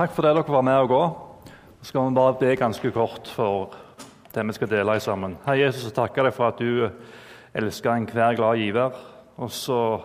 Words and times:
Takk 0.00 0.14
for 0.16 0.24
det 0.24 0.30
dere 0.32 0.48
var 0.54 0.62
med 0.64 0.78
å 0.80 0.86
gå. 0.88 0.98
Så 1.82 1.90
skal 1.90 2.06
vi 2.06 2.16
bare 2.16 2.36
be 2.40 2.54
ganske 2.56 2.90
kort 2.94 3.26
for 3.36 3.74
det 4.32 4.44
vi 4.48 4.54
skal 4.56 4.70
dele 4.70 4.94
sammen. 5.04 5.34
Herre 5.44 5.66
Jesus, 5.66 5.82
jeg 5.90 5.92
takker 5.98 6.24
deg 6.24 6.32
for 6.32 6.46
at 6.46 6.56
du 6.62 6.86
elsker 7.60 7.98
enhver 7.98 8.38
glad 8.38 8.62
giver. 8.62 8.96
Og 9.36 9.52
så 9.52 10.00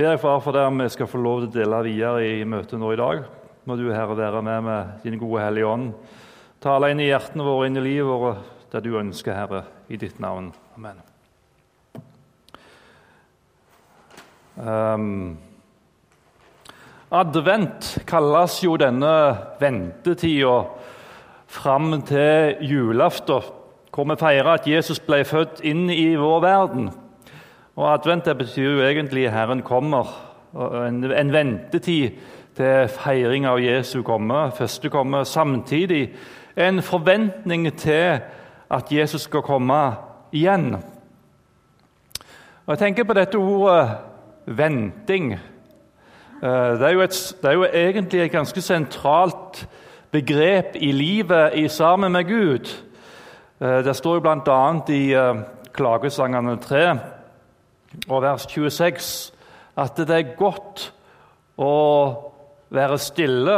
ber 0.00 0.14
jeg 0.14 0.22
far 0.24 0.40
for 0.40 0.56
det 0.56 0.64
vi 0.78 0.88
skal 0.96 1.12
få 1.12 1.20
lov 1.20 1.42
til 1.42 1.50
å 1.50 1.54
dele 1.58 1.82
videre 1.84 2.24
i 2.30 2.48
møtet 2.48 2.80
nå 2.80 2.94
i 2.94 3.00
dag. 3.02 3.28
Må 3.68 3.76
du, 3.76 3.90
Herre, 3.92 4.16
være 4.16 4.40
med 4.48 4.68
med 4.70 5.04
din 5.04 5.20
gode 5.20 5.44
Hellige 5.44 5.68
Ånd. 5.68 5.92
Tale 6.64 6.94
inn 6.94 7.04
i 7.04 7.12
hjertene 7.12 7.44
våre, 7.44 7.68
inn 7.68 7.76
i 7.76 7.84
livet 7.84 8.08
vårt, 8.08 8.52
det 8.72 8.86
du 8.88 8.94
ønsker, 9.04 9.36
Herre, 9.36 9.66
i 9.92 10.00
ditt 10.00 10.16
navn. 10.16 10.48
Amen. 10.80 11.04
Um, 14.56 15.36
Advent 17.12 17.98
kalles 18.06 18.56
jo 18.64 18.76
denne 18.80 19.36
ventetida 19.60 20.64
fram 21.46 22.02
til 22.02 22.56
julaften, 22.64 23.42
hvor 23.94 24.08
vi 24.08 24.16
feirer 24.18 24.54
at 24.54 24.66
Jesus 24.66 24.98
ble 24.98 25.20
født 25.24 25.60
inn 25.62 25.90
i 25.92 26.14
vår 26.18 26.40
verden. 26.42 26.88
Og 27.76 27.92
Advent 27.92 28.24
det 28.24 28.38
betyr 28.38 28.70
jo 28.70 28.86
egentlig 28.86 29.30
'Herren 29.30 29.62
kommer', 29.62 30.08
en, 30.86 31.04
en 31.04 31.32
ventetid 31.32 32.10
til 32.56 32.88
feiring 32.88 33.46
av 33.46 33.58
Jesu 33.58 34.02
komme, 34.02 34.50
første 34.56 34.90
komme. 34.90 35.24
Samtidig 35.24 36.14
en 36.56 36.82
forventning 36.82 37.76
til 37.76 38.20
at 38.70 38.92
Jesus 38.92 39.20
skal 39.22 39.42
komme 39.42 39.94
igjen. 40.32 40.74
Og 42.66 42.68
Jeg 42.68 42.78
tenker 42.78 43.04
på 43.04 43.12
dette 43.12 43.38
ordet 43.38 43.96
'venting'. 44.46 45.53
Eh, 46.44 46.50
det 46.50 46.82
er, 46.82 46.98
et, 47.00 47.36
det 47.42 47.48
er, 47.48 47.54
jo 47.56 47.64
egentlig 47.64 48.20
et 48.20 48.32
ganske 48.32 48.60
sentralt 48.60 49.62
begrep 50.12 50.74
i 50.76 50.90
livet 50.92 51.54
i 51.56 51.68
sammen 51.72 52.12
med 52.12 52.24
Gud. 52.28 52.68
Eh, 53.60 53.80
det 53.84 53.94
står 53.96 54.18
jo 54.18 54.24
bl.a. 54.26 54.58
i 54.92 55.14
eh, 55.16 55.38
Klagesangene 55.72 56.58
3 56.60 56.82
og 58.10 58.20
vers 58.22 58.44
26 58.50 59.32
at 59.80 59.96
det 59.96 60.16
er 60.18 60.34
godt 60.36 60.90
å 61.56 61.70
være 62.74 62.98
stille 63.00 63.56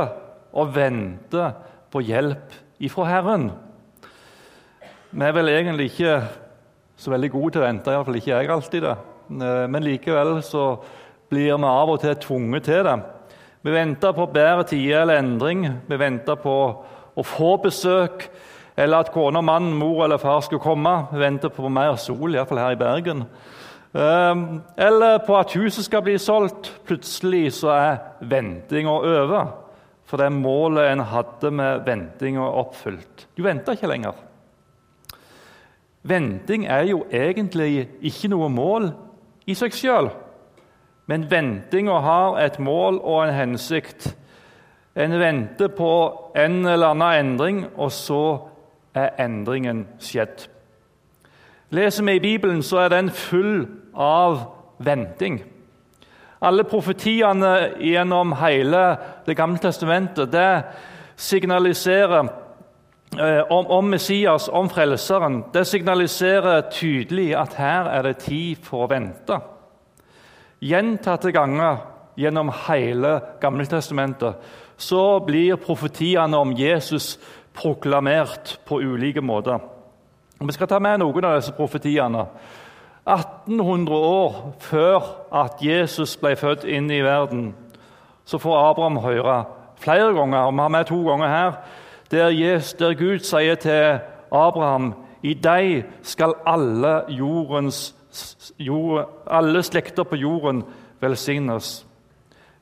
og 0.55 0.71
vente 0.77 1.49
på 1.91 2.05
hjelp 2.07 2.55
ifra 2.87 3.09
Herren. 3.11 3.49
Vi 5.11 5.27
er 5.27 5.35
vel 5.35 5.51
egentlig 5.51 5.91
ikke 5.91 6.21
så 6.97 7.11
veldig 7.13 7.33
gode 7.35 7.57
til 7.57 7.65
å 7.65 7.67
vente, 7.67 7.93
iallfall 7.93 8.21
ikke 8.21 8.33
jeg 8.37 8.53
alltid. 8.53 8.87
det. 8.87 8.97
Men 9.29 9.85
likevel 9.85 10.39
så 10.45 10.69
blir 11.31 11.57
vi 11.57 11.69
av 11.69 11.91
og 11.91 12.01
til 12.01 12.17
tvunget 12.23 12.69
til 12.69 12.85
det. 12.87 12.97
Vi 13.67 13.73
venter 13.75 14.13
på 14.15 14.29
bedre 14.31 14.65
tider 14.71 15.01
eller 15.03 15.19
endring. 15.19 15.65
Vi 15.89 15.99
venter 15.99 16.39
på 16.39 16.57
å 17.17 17.25
få 17.25 17.57
besøk, 17.65 18.29
eller 18.77 19.03
at 19.03 19.13
kone, 19.13 19.41
mann, 19.43 19.73
mor 19.75 20.05
eller 20.05 20.21
far 20.21 20.43
skal 20.45 20.61
komme. 20.63 20.93
Vi 21.13 21.19
venter 21.19 21.51
på 21.51 21.69
mer 21.73 21.97
sol, 21.99 22.35
iallfall 22.35 22.61
her 22.61 22.77
i 22.77 22.81
Bergen. 22.81 23.25
Ehm, 23.97 24.61
eller 24.77 25.19
på 25.27 25.39
at 25.39 25.55
huset 25.57 25.85
skal 25.85 26.05
bli 26.05 26.19
solgt. 26.21 26.71
Plutselig 26.85 27.55
så 27.57 27.73
er 27.73 27.97
ventinga 28.21 28.93
over. 28.93 29.49
For 30.07 30.21
det 30.21 30.31
målet 30.33 30.93
en 30.93 31.03
hadde 31.09 31.51
med 31.51 31.87
ventinga, 31.87 32.45
oppfylt. 32.45 33.27
Du 33.37 33.43
venter 33.43 33.75
ikke 33.75 33.91
lenger. 33.91 34.15
Venting 36.07 36.67
er 36.71 36.85
jo 36.87 37.03
egentlig 37.11 37.89
ikke 38.01 38.31
noe 38.31 38.49
mål 38.53 38.93
i 39.47 39.57
seg 39.59 39.75
sjøl. 39.75 40.13
Men 41.07 41.31
ventinga 41.31 42.01
har 42.03 42.39
et 42.43 42.59
mål 42.59 42.99
og 42.99 43.29
en 43.29 43.35
hensikt. 43.35 44.17
En 44.97 45.19
venter 45.21 45.69
på 45.69 45.93
en 46.37 46.67
eller 46.67 46.95
annen 46.95 47.19
endring, 47.21 47.67
og 47.77 47.93
så 47.93 48.39
er 48.95 49.15
endringen 49.21 49.85
skjedd. 50.01 50.49
Leser 51.71 52.05
vi 52.05 52.17
i 52.17 52.23
Bibelen, 52.23 52.63
så 52.63 52.87
er 52.87 52.89
den 52.89 53.11
full 53.11 53.67
av 53.95 54.41
venting. 54.79 55.41
Alle 56.41 56.65
profetiene 56.69 57.73
gjennom 57.81 58.35
hele 58.37 58.97
Det 59.27 59.37
gamle 59.37 59.59
testamentet 59.59 60.33
det 60.33 60.65
signaliserer 61.17 62.29
eh, 63.19 63.41
om, 63.51 63.67
om, 63.67 63.85
Messias, 63.91 64.49
om 64.49 64.69
Frelseren. 64.69 65.45
Det 65.53 65.67
signaliserer 65.67 66.71
tydelig 66.71 67.35
at 67.37 67.55
her 67.55 67.89
er 67.89 68.03
det 68.03 68.17
tid 68.17 68.57
for 68.63 68.85
å 68.85 68.91
vente. 68.91 69.41
Gjentatte 70.61 71.33
ganger 71.33 71.83
gjennom 72.17 72.51
hele 72.67 73.21
Gammeltestamentet 73.41 74.41
så 74.77 75.21
blir 75.25 75.57
profetiene 75.61 76.37
om 76.37 76.53
Jesus 76.57 77.17
proklamert 77.57 78.59
på 78.69 78.81
ulike 78.81 79.21
måter. 79.21 79.61
Vi 80.41 80.53
skal 80.53 80.69
ta 80.69 80.81
med 80.81 81.01
noen 81.01 81.25
av 81.25 81.39
disse 81.39 81.55
profetiene. 81.57 82.27
1800 83.07 83.97
år 83.97 84.35
før 84.61 85.05
at 85.33 85.63
Jesus 85.65 86.17
ble 86.21 86.35
født 86.37 86.67
inn 86.69 86.91
i 86.91 87.05
verden, 87.05 87.55
så 88.27 88.41
får 88.43 88.59
Abraham 88.71 88.99
høre 89.05 89.45
flere 89.81 90.13
ganger, 90.17 90.49
og 90.49 90.53
vi 90.53 90.61
har 90.61 90.73
med 90.75 90.89
to 90.89 90.99
ganger 91.07 91.29
her, 91.29 91.53
der, 92.11 92.29
Jesus, 92.29 92.75
der 92.75 92.95
Gud 92.95 93.19
sier 93.25 93.55
til 93.55 93.99
Abraham 94.33 94.95
i 95.23 95.35
deg 95.35 95.85
skal 96.03 96.35
alle 96.47 97.03
jordens 97.09 97.95
jord, 98.59 99.09
alle 99.27 99.63
slekter 99.63 100.05
på 100.05 100.17
jorden 100.17 100.65
velsignes. 101.01 101.87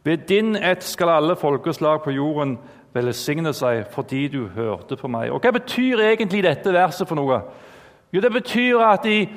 Ved 0.04 0.26
din 0.28 0.56
ett 0.56 0.82
skal 0.84 1.08
alle 1.08 1.36
folkeslag 1.36 2.02
på 2.04 2.10
jorden 2.10 2.58
velsigne 2.94 3.52
seg 3.56 3.86
fordi 3.90 4.28
du 4.28 4.46
hørte 4.54 4.96
på 4.96 5.08
meg. 5.08 5.32
Og 5.32 5.40
Hva 5.42 5.50
betyr 5.54 6.02
egentlig 6.04 6.44
dette 6.44 6.72
verset 6.72 7.08
for 7.08 7.18
noe? 7.18 7.40
Jo, 8.12 8.20
Det 8.20 8.32
betyr 8.32 8.78
at 8.78 9.06
i, 9.06 9.28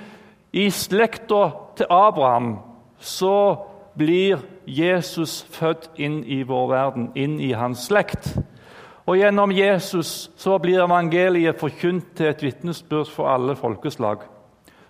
i 0.53 0.69
slekta 0.69 1.49
til 1.77 1.85
Abraham 1.89 2.59
så 2.99 3.57
blir 3.97 4.37
Jesus 4.67 5.45
født 5.49 5.89
inn 5.95 6.23
i 6.23 6.43
vår 6.43 6.67
verden, 6.69 7.11
inn 7.15 7.39
i 7.39 7.51
hans 7.51 7.87
slekt. 7.87 8.35
Og 9.07 9.15
Gjennom 9.17 9.51
Jesus 9.55 10.31
så 10.35 10.57
blir 10.59 10.83
evangeliet 10.83 11.59
forkynt 11.59 12.09
til 12.17 12.27
et 12.27 12.41
vitnesbyrd 12.43 13.07
for 13.07 13.29
alle 13.31 13.55
folkeslag. 13.55 14.25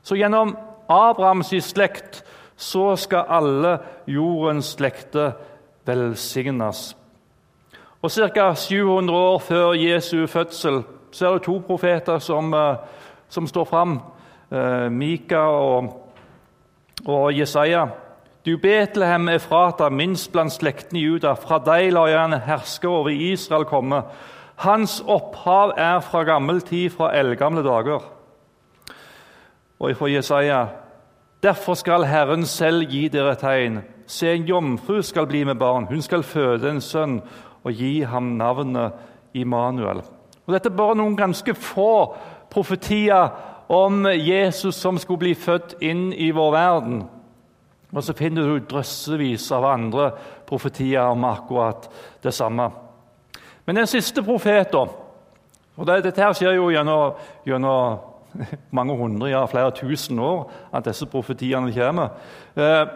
Så 0.02 0.16
gjennom 0.16 0.56
Abrahams 0.90 1.54
slekt, 1.62 2.24
så 2.56 2.96
skal 2.96 3.30
alle 3.30 3.78
jordens 4.08 4.74
slekter 4.74 5.32
velsignes. 5.86 6.96
Og 8.02 8.12
Ca. 8.12 8.54
700 8.56 9.18
år 9.18 9.40
før 9.40 9.74
Jesu 9.74 10.28
fødsel 10.28 10.84
så 11.12 11.28
er 11.28 11.34
det 11.34 11.44
to 11.44 11.62
profeter 11.68 12.20
som, 12.20 12.54
eh, 12.54 12.76
som 13.30 13.48
står 13.48 13.66
fram. 13.66 14.02
Eh, 14.52 14.90
Mika 14.92 15.38
og, 15.38 16.12
og 17.06 17.40
Jesaja. 17.40 17.86
Du 18.48 18.58
Betlehem 18.58 19.28
Efrata, 19.28 19.90
minst 19.90 20.32
blant 20.32 20.54
slektene 20.54 21.02
i 21.02 21.02
Juda, 21.04 21.34
fra 21.36 21.58
deg 21.60 21.90
lar 21.92 22.08
jeg 22.08 22.30
en 22.30 22.36
hersker 22.46 22.88
over 22.88 23.12
Israel 23.12 23.66
komme. 23.68 23.98
Hans 24.64 25.02
opphav 25.04 25.74
er 25.76 25.98
fra 26.00 26.22
gammel 26.24 26.62
tid, 26.64 26.94
fra 26.96 27.10
eldgamle 27.20 27.60
dager 27.66 28.06
og 29.80 29.98
fra 30.00 30.08
Jesaja. 30.08 30.62
Derfor 31.44 31.76
skal 31.76 32.08
Herren 32.08 32.46
selv 32.48 32.88
gi 32.88 33.10
dere 33.12 33.36
tegn. 33.36 33.82
Se, 34.08 34.32
en 34.32 34.48
jomfru 34.48 35.02
skal 35.04 35.28
bli 35.28 35.44
med 35.44 35.60
barn. 35.60 35.90
Hun 35.92 36.02
skal 36.02 36.24
føde 36.24 36.72
en 36.72 36.82
sønn 36.82 37.20
og 37.68 37.76
gi 37.76 38.00
ham 38.08 38.32
navnet 38.40 38.96
Immanuel. 39.36 40.00
Og 40.48 40.56
Dette 40.56 40.72
er 40.72 40.80
bare 40.80 40.96
noen 40.96 41.20
ganske 41.20 41.52
få 41.52 42.16
profetier 42.48 43.28
om 43.68 44.08
Jesus 44.08 44.80
som 44.80 44.96
skulle 44.98 45.26
bli 45.28 45.36
født 45.36 45.82
inn 45.84 46.14
i 46.16 46.32
vår 46.32 46.52
verden. 46.56 47.06
Og 47.96 48.04
så 48.04 48.14
finner 48.18 48.44
du 48.44 48.66
drøssevis 48.68 49.52
av 49.56 49.66
andre 49.70 50.12
profetier 50.48 51.08
om 51.08 51.24
akkurat 51.28 51.88
det 52.24 52.34
samme. 52.36 52.70
Men 53.66 53.80
den 53.80 53.88
siste 53.88 54.24
profeten 54.24 54.92
og 55.78 55.86
Dette 55.86 56.18
her 56.18 56.34
skjer 56.34 56.56
jo 56.58 56.72
gjennom, 56.74 57.18
gjennom 57.46 58.00
mange 58.78 58.96
hundre, 58.98 59.30
ja 59.30 59.44
flere 59.46 59.72
tusen 59.78 60.20
år 60.20 60.48
at 60.74 60.88
disse 60.88 61.06
profetiene 61.10 61.70
kommer. 61.74 62.16
Eh, 62.58 62.88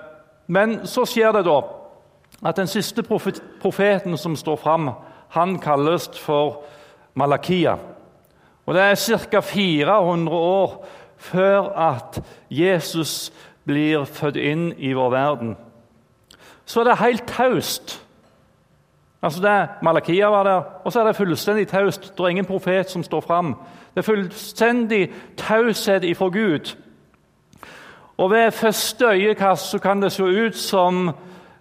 men 0.51 0.79
så 0.89 1.05
skjer 1.05 1.35
det 1.37 1.45
da 1.45 1.59
at 2.41 2.57
den 2.57 2.69
siste 2.69 3.03
profeten 3.05 4.17
som 4.17 4.35
står 4.35 4.57
fram, 4.57 4.89
han 5.35 5.59
kalles 5.61 6.09
for 6.17 6.63
Malakia. 7.13 7.77
Og 8.65 8.73
Det 8.73 8.81
er 8.81 9.27
ca. 9.29 9.39
400 9.41 10.35
år 10.35 10.85
før 11.17 11.69
at 11.77 12.21
Jesus 12.49 13.31
blir 13.65 14.05
født 14.05 14.37
inn 14.37 14.73
i 14.77 14.93
vår 14.93 15.09
verden. 15.09 15.57
Så 16.65 16.79
er 16.79 16.83
det 16.83 16.97
helt 16.97 17.23
taust. 17.27 18.07
Altså 19.21 19.41
det, 19.41 19.69
Malakia 19.83 20.25
var 20.25 20.43
der, 20.43 20.61
og 20.83 20.93
så 20.93 20.99
er 20.99 21.07
det 21.07 21.15
fullstendig 21.15 21.67
taust. 21.67 22.11
Det 22.17 22.19
er 22.19 22.27
ingen 22.27 22.45
profet 22.45 22.89
som 22.89 23.03
står 23.03 23.21
fram. 23.21 23.55
Det 23.93 23.97
er 23.97 24.01
fullstendig 24.01 25.11
taushet 25.37 26.03
ifra 26.03 26.27
Gud. 26.27 26.75
Og 28.17 28.31
Ved 28.31 28.51
første 28.51 29.05
øyekast 29.05 29.71
så 29.71 29.79
kan 29.79 30.01
det 30.01 30.11
se 30.11 30.23
ut 30.23 30.55
som 30.55 31.07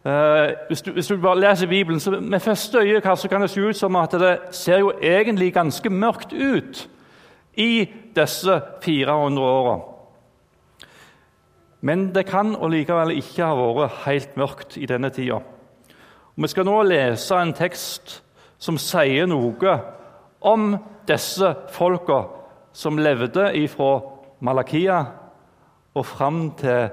eh, 0.04 0.48
hvis, 0.68 0.82
du, 0.82 0.92
hvis, 0.92 1.06
du, 1.06 1.16
bare 1.16 1.40
leser 1.40 1.66
Bibelen, 1.66 2.00
så 2.00 2.10
med 2.10 2.40
første 2.40 2.78
øyekast 2.78 3.28
kan 3.28 3.42
det 3.42 3.50
se 3.50 3.60
ut 3.60 3.76
som 3.76 3.96
at 3.96 4.12
det 4.12 4.38
ser 4.50 4.78
jo 4.78 4.92
egentlig 5.02 5.52
ganske 5.52 5.90
mørkt 5.90 6.32
ut 6.32 6.88
i 7.54 7.88
disse 8.16 8.60
400 8.82 9.46
åra. 9.46 9.89
Men 11.80 12.10
det 12.14 12.26
kan 12.28 12.54
og 12.56 12.70
likevel 12.74 13.14
ikke 13.16 13.46
ha 13.46 13.70
vært 13.76 14.02
helt 14.04 14.36
mørkt 14.36 14.76
i 14.76 14.88
denne 14.88 15.10
tida. 15.14 15.40
Vi 16.36 16.48
skal 16.48 16.68
nå 16.68 16.76
lese 16.88 17.36
en 17.36 17.54
tekst 17.56 18.20
som 18.60 18.78
sier 18.80 19.28
noe 19.28 19.76
om 20.40 20.74
disse 21.08 21.54
folka 21.72 22.22
som 22.72 23.00
levde 23.00 23.50
fra 23.72 23.92
Malakia 24.40 25.00
og 25.94 26.06
fram 26.06 26.50
til 26.60 26.90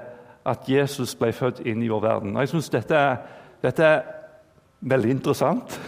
at 0.48 0.68
Jesus 0.68 1.14
ble 1.18 1.32
født 1.32 1.60
inn 1.66 1.82
i 1.82 1.90
vår 1.90 2.02
verden. 2.02 2.36
Og 2.36 2.42
jeg 2.42 2.52
syns 2.52 2.70
dette, 2.72 3.02
dette, 3.62 3.84
er 3.84 4.02
veldig 4.80 5.10
interessant. 5.10 5.78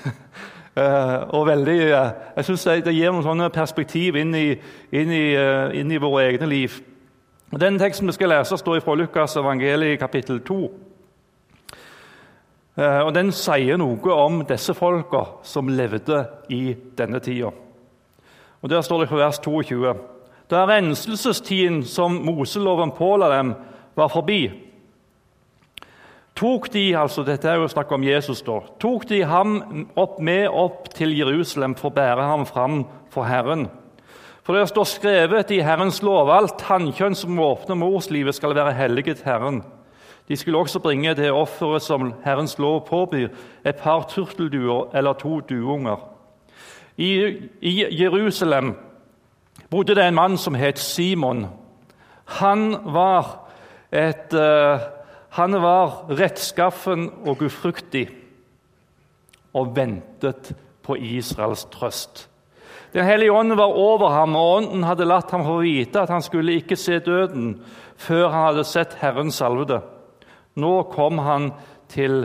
Uh, 0.76 1.28
og 1.36 1.46
veldig, 1.46 1.78
uh, 1.80 2.12
jeg 2.36 2.44
synes 2.44 2.64
det, 2.64 2.84
det, 2.84 2.94
gir 2.94 3.12
noen 3.12 3.26
sånne 3.26 3.50
perspektiv 3.54 4.18
inn 4.20 4.34
i, 4.36 4.46
inn, 4.92 5.12
i, 5.12 5.24
uh, 5.36 5.72
inn 5.76 5.90
i, 5.90 6.00
våre 6.00 6.28
egne 6.28 6.48
liv. 6.50 6.80
Den 7.58 7.78
teksten 7.78 8.06
vi 8.06 8.12
skal 8.14 8.30
lese, 8.30 8.56
står 8.56 8.78
fra 8.80 8.94
Lukas 8.94 9.32
evangeliet 9.36 9.98
kapittel 9.98 10.38
2. 10.46 10.58
og 12.76 13.10
Den 13.14 13.32
sier 13.34 13.80
noe 13.80 14.14
om 14.14 14.44
disse 14.46 14.74
folka 14.78 15.24
som 15.42 15.68
levde 15.68 16.20
i 16.48 16.76
denne 16.98 17.18
tida. 17.18 17.50
Og 18.62 18.70
Der 18.70 18.80
står 18.80 19.00
det 19.00 19.08
fra 19.08 19.16
vers 19.16 19.38
22.: 19.38 19.94
Da 20.50 20.66
renselsestiden 20.66 21.82
som 21.82 22.12
Moseloven 22.12 22.90
påla 22.90 23.36
dem, 23.36 23.54
var 23.96 24.08
forbi, 24.08 24.50
tok 26.36 26.72
de 26.72 26.96
altså, 26.96 27.22
dette 27.22 27.48
er 27.48 27.58
jo 27.58 27.68
snakk 27.68 27.90
om 27.92 28.04
Jesus 28.04 28.42
da, 28.42 28.60
tok 28.78 29.08
de 29.08 29.24
ham 29.24 29.88
opp 29.96 30.20
med 30.20 30.48
opp 30.48 30.88
til 30.94 31.18
Jerusalem 31.18 31.74
for 31.74 31.90
å 31.90 31.94
bære 31.94 32.22
ham 32.22 32.46
fram 32.46 32.84
for 33.10 33.26
Herren. 33.26 33.66
For 34.42 34.56
det 34.56 34.68
står 34.68 34.84
skrevet 34.84 35.50
i 35.50 35.60
Herrens 35.64 36.00
lov 36.02 36.30
alt 36.32 36.62
hannkjønn 36.68 37.14
som 37.14 37.40
åpner 37.40 37.78
morslivet, 37.78 38.34
skal 38.34 38.54
være 38.56 38.72
helliget 38.74 39.22
Herren. 39.24 39.62
De 40.28 40.36
skulle 40.36 40.58
også 40.58 40.78
bringe 40.78 41.14
det 41.14 41.32
offeret 41.32 41.82
som 41.82 42.12
Herrens 42.24 42.58
lov 42.58 42.86
påbyr, 42.86 43.28
et 43.66 43.76
par 43.76 44.06
turtelduer 44.08 44.94
eller 44.94 45.12
to 45.12 45.40
duunger. 45.40 45.98
I, 46.96 47.10
I 47.60 48.02
Jerusalem 48.02 48.74
bodde 49.70 49.94
det 49.94 50.06
en 50.06 50.14
mann 50.14 50.38
som 50.38 50.54
het 50.54 50.78
Simon. 50.78 51.46
Han 52.24 52.76
var 52.84 53.50
et 53.92 54.34
uh, 54.34 54.80
han 55.30 55.54
var 55.62 56.08
rettskaffen 56.10 57.06
og 57.26 57.42
ufruktig, 57.46 58.08
og 59.54 59.76
ventet 59.76 60.52
på 60.82 60.96
Israels 60.96 61.64
trøst. 61.70 62.29
Den 62.92 63.06
hellige 63.06 63.32
ånd 63.32 63.54
var 63.54 63.76
over 63.78 64.08
ham, 64.08 64.36
og 64.36 64.56
ånden 64.56 64.82
hadde 64.82 65.06
latt 65.06 65.30
ham 65.30 65.44
få 65.46 65.60
vite 65.62 66.02
at 66.02 66.10
han 66.10 66.22
skulle 66.22 66.56
ikke 66.58 66.76
se 66.76 66.98
døden 66.98 67.54
før 68.00 68.28
han 68.28 68.46
hadde 68.48 68.66
sett 68.66 68.96
Herren 68.98 69.30
salvede. 69.30 69.80
Nå 70.58 70.82
kom 70.90 71.18
han 71.22 71.52
til 71.88 72.24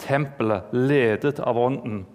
tempelet, 0.00 0.72
ledet 0.72 1.40
av 1.40 1.58
ånden. 1.58 2.06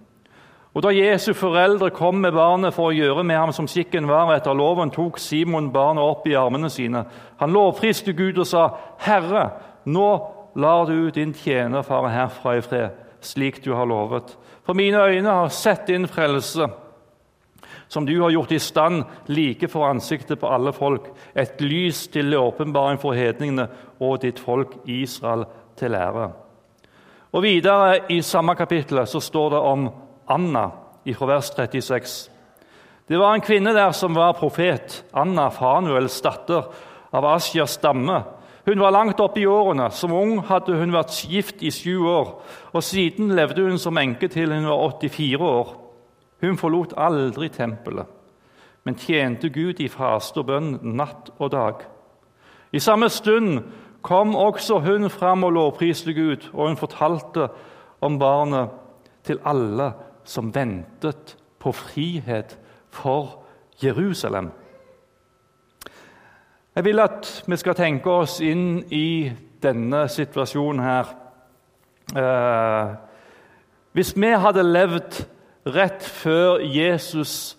Og 0.74 0.84
Da 0.84 0.90
Jesu 0.96 1.34
foreldre 1.34 1.90
kom 1.92 2.22
med 2.24 2.32
barnet 2.32 2.74
for 2.74 2.90
å 2.90 2.96
gjøre 2.96 3.26
med 3.28 3.36
ham 3.36 3.52
som 3.52 3.68
skikken 3.68 4.08
var 4.08 4.32
etter 4.34 4.56
loven, 4.56 4.90
tok 4.90 5.20
Simon 5.20 5.72
barnet 5.74 6.04
opp 6.04 6.28
i 6.28 6.38
armene 6.40 6.70
sine. 6.72 7.04
Han 7.42 7.52
lovpriste 7.52 8.14
Gud 8.14 8.38
og 8.38 8.48
sa, 8.48 8.70
'Herre, 8.98 9.50
nå 9.86 10.32
lar 10.56 10.86
du 10.86 11.10
din 11.10 11.34
tjenerfare 11.34 12.10
herfra 12.10 12.58
i 12.58 12.62
fred, 12.62 12.90
slik 13.22 13.66
du 13.66 13.74
har 13.74 13.86
lovet. 13.86 14.38
For 14.64 14.74
mine 14.74 14.98
øyne 14.98 15.30
har 15.30 15.48
sett 15.48 15.88
din 15.88 16.08
frelse, 16.08 16.70
som 17.88 18.06
du 18.06 18.14
har 18.22 18.32
gjort 18.32 18.52
i 18.52 18.60
stand 18.60 19.04
like 19.28 19.68
for 19.68 19.90
ansiktet 19.90 20.40
på 20.40 20.50
alle 20.50 20.74
folk, 20.74 21.10
et 21.36 21.62
lys 21.62 22.08
til 22.08 22.36
åpenbaring 22.38 23.00
for 23.02 23.18
hedningene 23.18 23.68
og 24.00 24.22
ditt 24.22 24.40
folk 24.40 24.78
Israel 24.86 25.46
til 25.80 25.96
ære. 25.96 26.32
Og 27.32 27.44
Videre 27.44 28.12
i 28.12 28.22
samme 28.22 28.56
kapittel 28.56 29.06
så 29.08 29.20
står 29.20 29.50
det 29.50 29.60
om 29.60 29.90
Anna 30.30 30.68
fra 31.16 31.28
vers 31.28 31.50
36. 31.56 32.30
Det 33.08 33.20
var 33.20 33.34
en 33.34 33.44
kvinne 33.44 33.74
der 33.74 33.92
som 33.92 34.16
var 34.16 34.38
profet, 34.38 35.04
Anna 35.14 35.50
Fanuels 35.50 36.22
datter 36.22 36.68
av 37.12 37.26
Asjas 37.26 37.78
stamme. 37.80 38.22
Hun 38.66 38.80
var 38.80 38.94
langt 38.94 39.20
oppe 39.20 39.42
i 39.42 39.48
årene. 39.50 39.90
Som 39.92 40.14
ung 40.14 40.38
hadde 40.48 40.78
hun 40.78 40.94
vært 40.94 41.18
gift 41.28 41.64
i 41.66 41.72
sju 41.74 42.06
år. 42.08 42.42
og 42.74 42.84
Siden 42.84 43.34
levde 43.36 43.66
hun 43.66 43.80
som 43.80 43.98
enke 43.98 44.28
til 44.28 44.54
hun 44.54 44.68
var 44.70 45.00
84 45.02 45.42
år. 45.42 45.74
Hun 46.42 46.58
forlot 46.58 46.94
aldri 46.98 47.50
tempelet, 47.54 48.08
men 48.84 48.98
tjente 48.98 49.50
Gud 49.54 49.80
i 49.80 49.90
faste 49.92 50.42
og 50.42 50.48
bønn 50.50 50.80
natt 50.98 51.30
og 51.38 51.52
dag. 51.54 51.84
I 52.72 52.80
samme 52.80 53.10
stund 53.10 53.60
kom 54.02 54.36
også 54.36 54.80
hun 54.82 55.10
fram 55.10 55.44
og 55.44 55.54
lovpriste 55.54 56.14
Gud, 56.14 56.50
og 56.54 56.68
hun 56.68 56.78
fortalte 56.78 57.50
om 58.02 58.18
barnet 58.20 58.70
til 59.24 59.40
alle 59.46 59.92
som 60.24 60.50
ventet 60.56 61.36
på 61.60 61.72
frihet 61.72 62.58
for 62.90 63.44
Jerusalem. 63.84 64.52
Jeg 66.76 66.86
vil 66.86 67.00
at 67.00 67.44
vi 67.48 67.58
skal 67.60 67.76
tenke 67.76 68.10
oss 68.10 68.40
inn 68.42 68.80
i 68.96 69.32
denne 69.62 70.06
situasjonen 70.10 70.84
her. 70.84 71.10
Eh, 72.16 72.94
hvis 73.92 74.14
vi 74.16 74.30
hadde 74.40 74.64
levd 74.64 75.20
rett 75.66 76.04
før 76.04 76.60
Jesus 76.60 77.58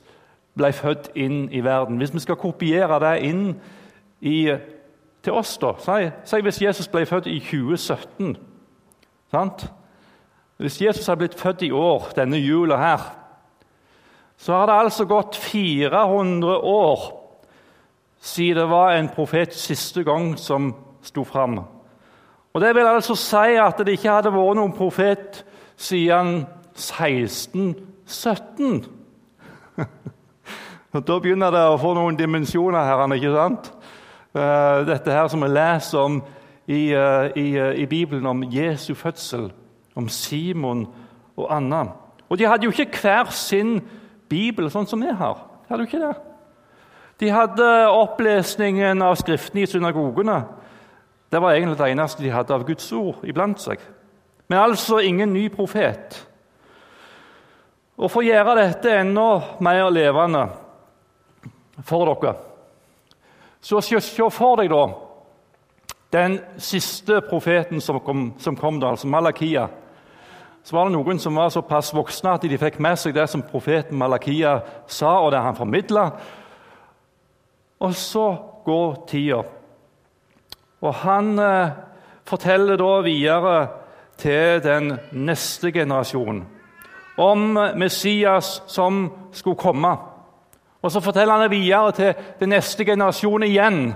ble 0.56 0.72
født 0.72 1.10
inn 1.14 1.46
i 1.52 1.62
verden, 1.64 1.96
hvis 1.96 2.14
vi 2.14 2.20
skal 2.20 2.36
kopiere 2.36 2.98
det 3.00 3.14
inn 3.24 3.44
i, 4.20 4.52
til 5.22 5.32
oss 5.32 5.54
da, 5.62 5.72
si, 5.80 6.10
si, 6.24 6.40
hvis 6.42 6.62
Jesus 6.62 6.88
ble 6.92 7.06
født 7.06 7.30
i 7.30 7.38
2017 7.40 8.36
sant? 9.32 9.64
Hvis 10.60 10.80
Jesus 10.82 11.06
hadde 11.06 11.24
blitt 11.24 11.40
født 11.40 11.62
i 11.62 11.70
år, 11.70 12.12
denne 12.16 12.38
jula 12.38 12.76
her, 12.76 13.06
så 14.36 14.52
har 14.52 14.66
det 14.66 14.74
altså 14.74 15.04
gått 15.04 15.36
400 15.36 16.58
år 16.58 17.22
siden 18.22 18.56
det 18.56 18.70
var 18.70 18.92
en 18.92 19.08
profet 19.08 19.54
siste 19.54 20.04
gang 20.04 20.36
som 20.38 20.74
sto 21.02 21.24
fram. 21.24 21.58
Og 22.52 22.60
Det 22.60 22.74
vil 22.74 22.86
altså 22.86 23.14
si 23.14 23.56
at 23.58 23.78
det 23.78 23.96
ikke 23.96 24.10
hadde 24.10 24.32
vært 24.32 24.56
noen 24.56 24.74
profet 24.76 25.44
siden 25.76 26.44
1617. 28.12 28.84
da 31.08 31.18
begynner 31.18 31.50
det 31.50 31.64
å 31.66 31.80
få 31.80 31.94
noen 31.96 32.18
dimensjoner 32.18 32.84
her, 32.84 33.02
ikke 33.16 33.34
sant? 33.34 33.72
Eh, 34.32 34.78
dette 34.88 35.12
her 35.12 35.28
som 35.28 35.42
vi 35.44 35.48
leser 35.52 35.98
om 35.98 36.22
i, 36.66 36.92
eh, 36.92 37.32
i, 37.36 37.46
eh, 37.56 37.82
i 37.82 37.86
Bibelen, 37.86 38.26
om 38.26 38.42
Jesu 38.42 38.94
fødsel, 38.94 39.50
om 39.96 40.08
Simon 40.08 40.86
og 41.36 41.46
Anna. 41.50 41.84
Og 42.28 42.38
de 42.38 42.46
hadde 42.46 42.64
jo 42.64 42.70
ikke 42.70 43.00
hver 43.02 43.30
sin 43.30 43.80
bibel, 44.28 44.70
sånn 44.70 44.88
som 44.88 45.00
vi 45.00 45.12
har. 45.12 45.34
De 45.34 45.68
hadde 45.68 45.84
jo 45.84 45.90
ikke 45.90 46.06
det. 46.06 46.16
De 47.20 47.28
hadde 47.30 47.88
opplesningen 47.92 49.02
av 49.02 49.16
Skriftene 49.20 49.62
i 49.62 49.66
synagogene. 49.66 50.44
Det 51.32 51.40
var 51.40 51.52
egentlig 51.52 51.78
det 51.78 51.90
eneste 51.92 52.22
de 52.22 52.30
hadde 52.30 52.54
av 52.54 52.64
Guds 52.66 52.92
ord 52.92 53.24
iblant 53.24 53.60
seg. 53.60 53.78
Men 54.48 54.58
altså 54.58 54.98
ingen 54.98 55.32
ny 55.32 55.48
profet. 55.48 56.26
Og 58.00 58.10
For 58.10 58.22
å 58.22 58.26
gjøre 58.26 58.56
dette 58.56 58.94
enda 59.02 59.28
mer 59.60 59.90
levende 59.92 60.46
for 61.84 62.08
dere 62.08 62.34
Så 63.60 63.80
se 63.80 64.30
for 64.30 64.60
deg 64.60 64.70
da 64.72 64.84
den 66.12 66.40
siste 66.60 67.22
profeten 67.24 67.80
som 67.80 68.00
kom, 68.04 68.34
som 68.38 68.56
kom 68.56 68.76
da, 68.80 68.90
altså 68.92 69.08
Malakia. 69.08 69.68
Så 70.62 70.76
var 70.76 70.90
det 70.90 70.92
noen 70.92 71.18
som 71.18 71.38
var 71.40 71.48
såpass 71.48 71.88
voksne 71.96 72.34
at 72.36 72.44
de 72.44 72.58
fikk 72.60 72.76
med 72.84 72.98
seg 73.00 73.14
det 73.16 73.24
som 73.32 73.40
profeten 73.40 73.96
Malakia 73.96 74.58
sa, 74.84 75.14
og 75.22 75.30
det 75.32 75.40
han 75.40 75.56
formidla. 75.56 76.04
Og 77.80 77.94
så 77.96 78.26
går 78.66 78.98
tida. 79.08 79.40
Og 80.84 80.94
han 81.00 81.32
eh, 81.40 81.72
forteller 82.28 82.76
da 82.76 82.90
videre 83.06 83.56
til 84.20 84.60
den 84.66 84.92
neste 85.16 85.72
generasjonen 85.72 86.44
om 87.16 87.58
Messias 87.76 88.62
som 88.66 89.10
skulle 89.32 89.56
komme. 89.56 89.96
Og 90.82 90.90
så 90.90 91.00
forteller 91.00 91.32
han 91.32 91.42
det 91.42 91.50
videre 91.50 91.92
til 91.92 92.14
den 92.40 92.48
neste 92.48 92.84
generasjonen 92.84 93.48
igjen 93.48 93.94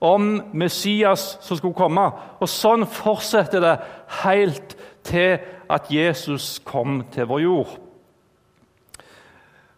om 0.00 0.42
Messias 0.52 1.38
som 1.40 1.56
skulle 1.56 1.76
komme. 1.76 2.08
Og 2.40 2.48
sånn 2.48 2.86
fortsetter 2.88 3.62
det 3.62 3.76
helt 4.24 4.74
til 5.06 5.38
at 5.70 5.90
Jesus 5.92 6.58
kom 6.64 7.04
til 7.12 7.28
vår 7.30 7.44
jord. 7.44 7.76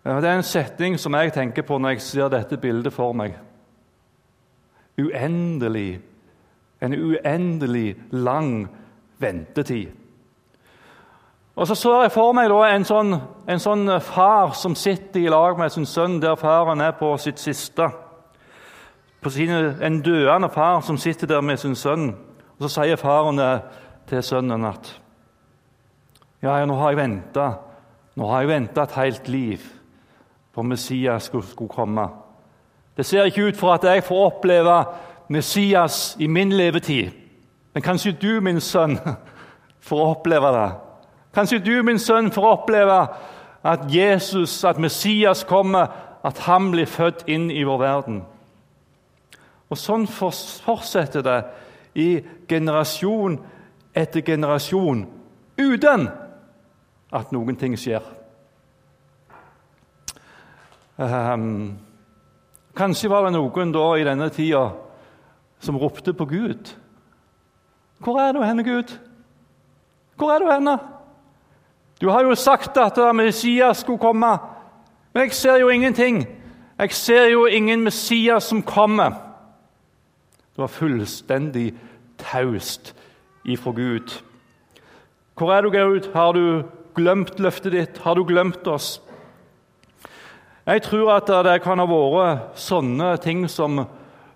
Det 0.03 0.27
er 0.27 0.35
en 0.35 0.47
setning 0.47 0.97
som 0.99 1.15
jeg 1.15 1.35
tenker 1.35 1.63
på 1.63 1.79
når 1.79 1.95
jeg 1.95 2.07
ser 2.07 2.31
dette 2.33 2.59
bildet 2.59 2.95
for 2.95 3.15
meg. 3.15 3.37
Uendelig. 4.99 6.01
En 6.83 6.95
uendelig 6.95 7.95
lang 8.11 8.67
ventetid. 9.23 10.02
Og 11.57 11.67
Så 11.67 11.75
så 11.75 12.03
jeg 12.03 12.13
for 12.13 12.33
meg 12.33 12.49
da 12.49 12.63
en 12.65 12.85
sånn, 12.85 13.13
en 13.49 13.61
sånn 13.61 14.01
far 14.01 14.55
som 14.57 14.75
sitter 14.75 15.21
i 15.21 15.29
lag 15.29 15.59
med 15.59 15.73
sin 15.73 15.87
sønn 15.87 16.21
der 16.21 16.37
faren 16.37 16.81
er 16.81 16.95
på 16.97 17.17
sitt 17.19 17.39
siste. 17.39 17.91
På 19.21 19.31
sine, 19.31 19.77
en 19.81 20.01
døende 20.03 20.49
far 20.49 20.81
som 20.81 20.97
sitter 20.97 21.27
der 21.27 21.41
med 21.41 21.59
sin 21.59 21.75
sønn. 21.75 22.15
Og 22.59 22.63
Så 22.63 22.69
sier 22.69 22.97
faren 22.97 23.41
til 24.09 24.23
sønnen 24.23 24.65
at 24.65 24.99
ja, 26.43 26.57
ja 26.59 26.67
nå 26.67 26.75
har 26.75 26.91
jeg 26.91 26.99
venta 26.99 27.53
nå 28.17 28.29
har 28.29 28.43
jeg 28.43 28.49
venta 28.49 28.83
et 28.83 28.97
helt 28.97 29.29
liv 29.29 29.63
på 30.53 30.63
Messias 30.63 31.23
skulle, 31.23 31.47
skulle 31.47 31.73
komme. 31.73 32.09
Det 32.97 33.07
ser 33.07 33.25
ikke 33.25 33.47
ut 33.49 33.57
for 33.57 33.73
at 33.73 33.85
jeg 33.85 34.05
får 34.05 34.27
oppleve 34.27 34.85
Messias 35.33 36.17
i 36.21 36.27
min 36.27 36.53
levetid. 36.53 37.11
Men 37.75 37.83
kanskje 37.83 38.13
du, 38.13 38.41
min 38.41 38.61
sønn, 38.61 38.99
får 39.89 40.09
oppleve 40.17 40.53
det. 40.53 40.71
Kanskje 41.35 41.63
du, 41.65 41.83
min 41.83 41.99
sønn, 41.99 42.33
får 42.33 42.49
oppleve 42.49 42.99
at 43.65 43.87
Jesus, 43.89 44.65
at 44.65 44.79
Messias 44.79 45.45
kommer, 45.49 45.87
at 46.25 46.39
han 46.47 46.71
blir 46.71 46.87
født 46.87 47.25
inn 47.27 47.51
i 47.51 47.65
vår 47.67 47.79
verden. 47.81 48.23
Og 49.73 49.79
Sånn 49.81 50.05
fortsetter 50.07 51.25
det 51.25 51.39
i 51.97 52.09
generasjon 52.49 53.39
etter 53.97 54.25
generasjon 54.25 55.07
uten 55.57 56.07
at 57.13 57.33
noen 57.33 57.57
ting 57.61 57.77
skjer. 57.81 58.05
Um, 61.01 61.79
kanskje 62.77 63.11
var 63.13 63.27
det 63.27 63.35
noen 63.35 63.73
da 63.73 63.87
i 63.97 64.07
denne 64.07 64.29
tida 64.33 64.67
som 65.63 65.81
ropte 65.81 66.13
på 66.17 66.29
Gud. 66.29 66.73
Hvor 68.03 68.21
er 68.21 68.33
du 68.37 68.43
henne, 68.43 68.65
Gud? 68.67 68.93
Hvor 70.21 70.35
er 70.35 70.43
du 70.43 70.51
henne? 70.51 70.77
Du 72.03 72.09
har 72.11 72.25
jo 72.27 72.35
sagt 72.35 72.77
at 72.83 72.97
Messias 73.15 73.85
skulle 73.85 73.99
komme, 74.03 74.39
men 75.15 75.23
jeg 75.23 75.33
ser 75.39 75.61
jo 75.61 75.69
ingenting. 75.69 76.25
Jeg 76.79 76.93
ser 76.93 77.29
jo 77.31 77.45
ingen 77.47 77.85
Messias 77.85 78.49
som 78.51 78.63
kommer. 78.63 79.11
Det 80.51 80.59
var 80.59 80.67
fullstendig 80.67 81.75
taust 82.19 82.91
ifra 83.45 83.71
Gud. 83.71 84.23
Hvor 85.39 85.53
er 85.55 85.63
du, 85.63 85.71
Gud? 85.71 86.11
Har 86.15 86.33
du 86.33 86.65
glemt 86.95 87.39
løftet 87.39 87.73
ditt? 87.73 87.99
Har 87.99 88.15
du 88.15 88.25
glemt 88.25 88.67
oss? 88.67 89.01
Jeg 90.67 90.83
tror 90.83 91.13
at 91.21 91.31
det 91.47 91.63
kan 91.63 91.79
ha 91.79 91.87
vært 91.87 92.59
sånne 92.59 93.15
ting 93.23 93.47
som 93.47 93.79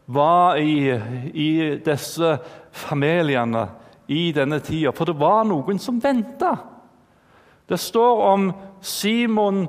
var 0.07 0.63
i, 0.63 0.95
i 1.35 1.51
disse 1.83 2.39
familiene 2.71 3.67
i 4.07 4.31
denne 4.31 4.63
tida. 4.63 4.95
For 4.95 5.11
det 5.11 5.19
var 5.19 5.43
noen 5.51 5.83
som 5.83 5.99
venta. 5.99 6.55
Det 7.69 7.79
står 7.79 8.23
om 8.23 8.53
Simon 8.81 9.67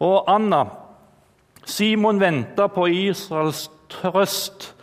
og 0.00 0.30
Anna. 0.30 0.64
Simon 1.64 2.20
venta 2.20 2.68
på 2.68 2.86
Israels 2.88 3.70
trøst. 3.88 4.74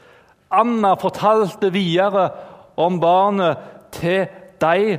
Anna 0.52 0.96
fortalte 0.96 1.72
videre 1.74 2.30
om 2.78 3.00
barnet 3.00 3.58
til, 3.92 4.26
de, 4.62 4.98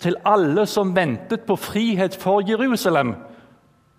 til 0.00 0.16
alle 0.24 0.66
som 0.66 0.94
ventet 0.96 1.46
på 1.46 1.56
frihet 1.56 2.16
for 2.16 2.42
Jerusalem. 2.48 3.14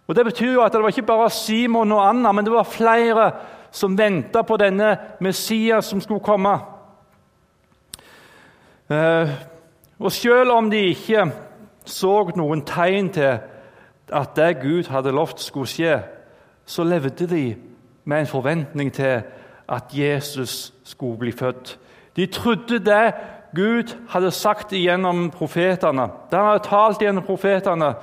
Og 0.08 0.16
Det 0.16 0.26
betyr 0.26 0.54
jo 0.54 0.64
at 0.64 0.74
det 0.74 0.82
var 0.82 0.92
ikke 0.92 1.08
bare 1.08 1.30
Simon 1.30 1.92
og 1.92 2.10
Anna, 2.10 2.32
men 2.32 2.46
det 2.46 2.54
var 2.54 2.68
flere 2.68 3.32
som 3.72 3.98
venta 3.98 4.44
på 4.44 4.58
denne 4.58 4.98
Messias 5.20 5.86
som 5.86 6.02
skulle 6.02 6.24
komme. 6.24 6.58
Eh, 8.92 9.30
og 10.00 10.12
selv 10.12 10.52
om 10.52 10.70
de 10.70 10.78
ikke 10.92 11.32
så 11.86 12.32
noen 12.36 12.63
tegn 12.66 13.10
til 13.13 13.40
at 14.13 14.36
det 14.36 14.62
Gud 14.62 14.90
hadde 14.92 15.12
lovt 15.12 15.42
skulle 15.42 15.68
skje, 15.68 16.00
så 16.66 16.84
levde 16.84 17.28
de 17.28 17.56
med 18.06 18.20
en 18.20 18.28
forventning 18.28 18.92
til 18.94 19.22
at 19.70 19.84
Jesus 19.94 20.74
skulle 20.84 21.18
bli 21.18 21.32
født. 21.32 21.80
De 22.16 22.25
trodde 22.25 22.80
det 22.80 23.13
Gud 23.56 23.96
hadde 24.10 24.32
sagt 24.32 24.72
gjennom 24.72 25.30
profetene. 25.32 26.08
Det 26.30 26.38
han 26.38 26.48
hadde 26.48 26.68
talt 26.68 27.02
gjennom 27.02 27.24
profetene. 27.24 27.94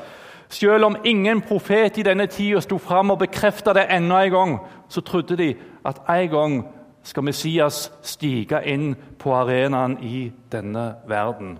Selv 0.48 0.84
om 0.84 0.96
ingen 1.04 1.40
profet 1.40 1.98
i 1.98 2.02
denne 2.02 2.26
tida 2.26 2.60
sto 2.60 2.78
fram 2.78 3.10
og 3.10 3.18
bekrefta 3.18 3.72
det 3.72 3.86
enda 3.90 4.24
en 4.24 4.32
gang, 4.32 4.58
så 4.88 5.00
trodde 5.00 5.36
de 5.36 5.54
at 5.86 6.00
en 6.08 6.28
gang 6.30 6.66
skal 7.02 7.22
Messias 7.22 7.92
stige 8.02 8.60
inn 8.66 8.94
på 9.18 9.34
arenaen 9.34 9.98
i 10.02 10.32
denne 10.52 10.94
verden. 11.08 11.58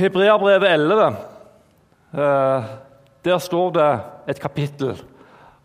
Hebreabrevet 0.00 0.70
11, 0.72 1.06
eh, 2.14 2.64
der 3.24 3.38
står 3.38 3.70
det 3.70 4.00
et 4.28 4.40
kapittel 4.40 5.02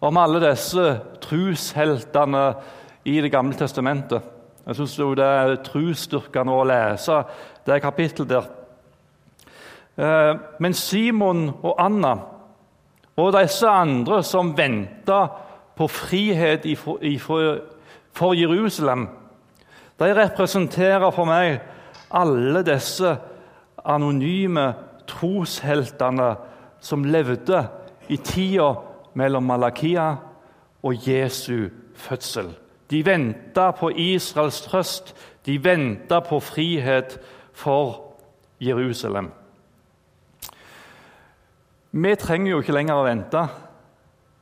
om 0.02 0.18
alle 0.18 0.42
disse 0.44 1.00
trusheltene 1.24 2.54
i 3.06 3.22
Det 3.22 3.32
gamle 3.32 3.54
testamentet. 3.56 4.22
Jeg 4.68 4.76
syns 4.76 4.96
det 4.98 5.26
er 5.26 5.56
trosstyrkende 5.64 6.52
å 6.52 6.66
lese 6.68 7.22
det 7.66 7.82
kapittelet 7.82 8.30
der. 8.30 8.48
Eh, 9.98 10.36
men 10.60 10.74
Simon 10.74 11.50
og 11.64 11.76
Anna 11.80 12.16
og 13.16 13.34
disse 13.38 13.70
andre 13.70 14.24
som 14.24 14.58
venta 14.58 15.28
på 15.78 15.88
frihet 15.88 16.68
for 18.12 18.34
Jerusalem, 18.34 19.08
de 20.00 20.12
representerer 20.16 21.12
for 21.12 21.26
meg 21.26 21.62
alle 22.12 22.64
disse 22.68 23.16
anonyme 23.86 24.74
trosheltene 25.08 26.34
som 26.80 27.06
levde 27.06 27.62
i 28.10 28.18
tida 28.18 28.74
mellom 29.18 29.48
Malakia 29.48 30.10
og 30.86 31.08
Jesu 31.08 31.70
fødsel. 31.96 32.52
De 32.90 33.02
venta 33.06 33.72
på 33.74 33.90
Israels 33.90 34.62
trøst, 34.68 35.16
de 35.46 35.58
venta 35.64 36.20
på 36.22 36.40
frihet 36.40 37.18
for 37.54 38.16
Jerusalem. 38.62 39.32
Vi 41.92 42.16
trenger 42.20 42.52
jo 42.52 42.62
ikke 42.62 42.76
lenger 42.76 43.00
å 43.00 43.08
vente, 43.08 43.42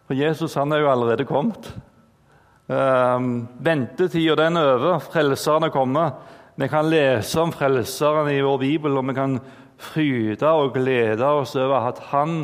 for 0.07 0.17
Jesus 0.17 0.57
han 0.59 0.73
er 0.73 0.83
jo 0.83 0.91
allerede 0.91 1.27
kommet. 1.29 1.69
Um, 2.67 3.47
Ventetida 3.59 4.47
er 4.47 4.57
over, 4.57 4.99
frelseren 5.03 5.67
er 5.67 5.73
kommet. 5.73 6.17
Vi 6.55 6.67
kan 6.69 6.85
lese 6.85 7.41
om 7.41 7.51
Frelseren 7.51 8.27
i 8.29 8.41
vår 8.45 8.59
bibel, 8.61 8.97
og 8.99 9.07
vi 9.07 9.15
kan 9.17 9.39
fryde 9.81 10.49
og 10.53 10.75
glede 10.75 11.25
oss 11.25 11.55
over 11.57 11.87
at 11.89 12.01
han 12.11 12.43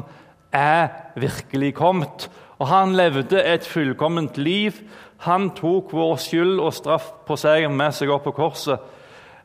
er 0.51 0.88
virkelig 1.16 1.75
kommet. 1.78 2.25
Og 2.58 2.68
han 2.68 2.96
levde 2.98 3.44
et 3.46 3.68
fullkomment 3.70 4.38
liv. 4.42 4.82
Han 5.30 5.51
tok 5.54 5.94
vår 5.94 6.18
skyld 6.25 6.58
og 6.58 6.74
straff 6.74 7.12
på 7.28 7.38
seg 7.38 7.70
med 7.70 7.94
seg 7.94 8.10
opp 8.10 8.25
på 8.25 8.34
korset. 8.42 8.82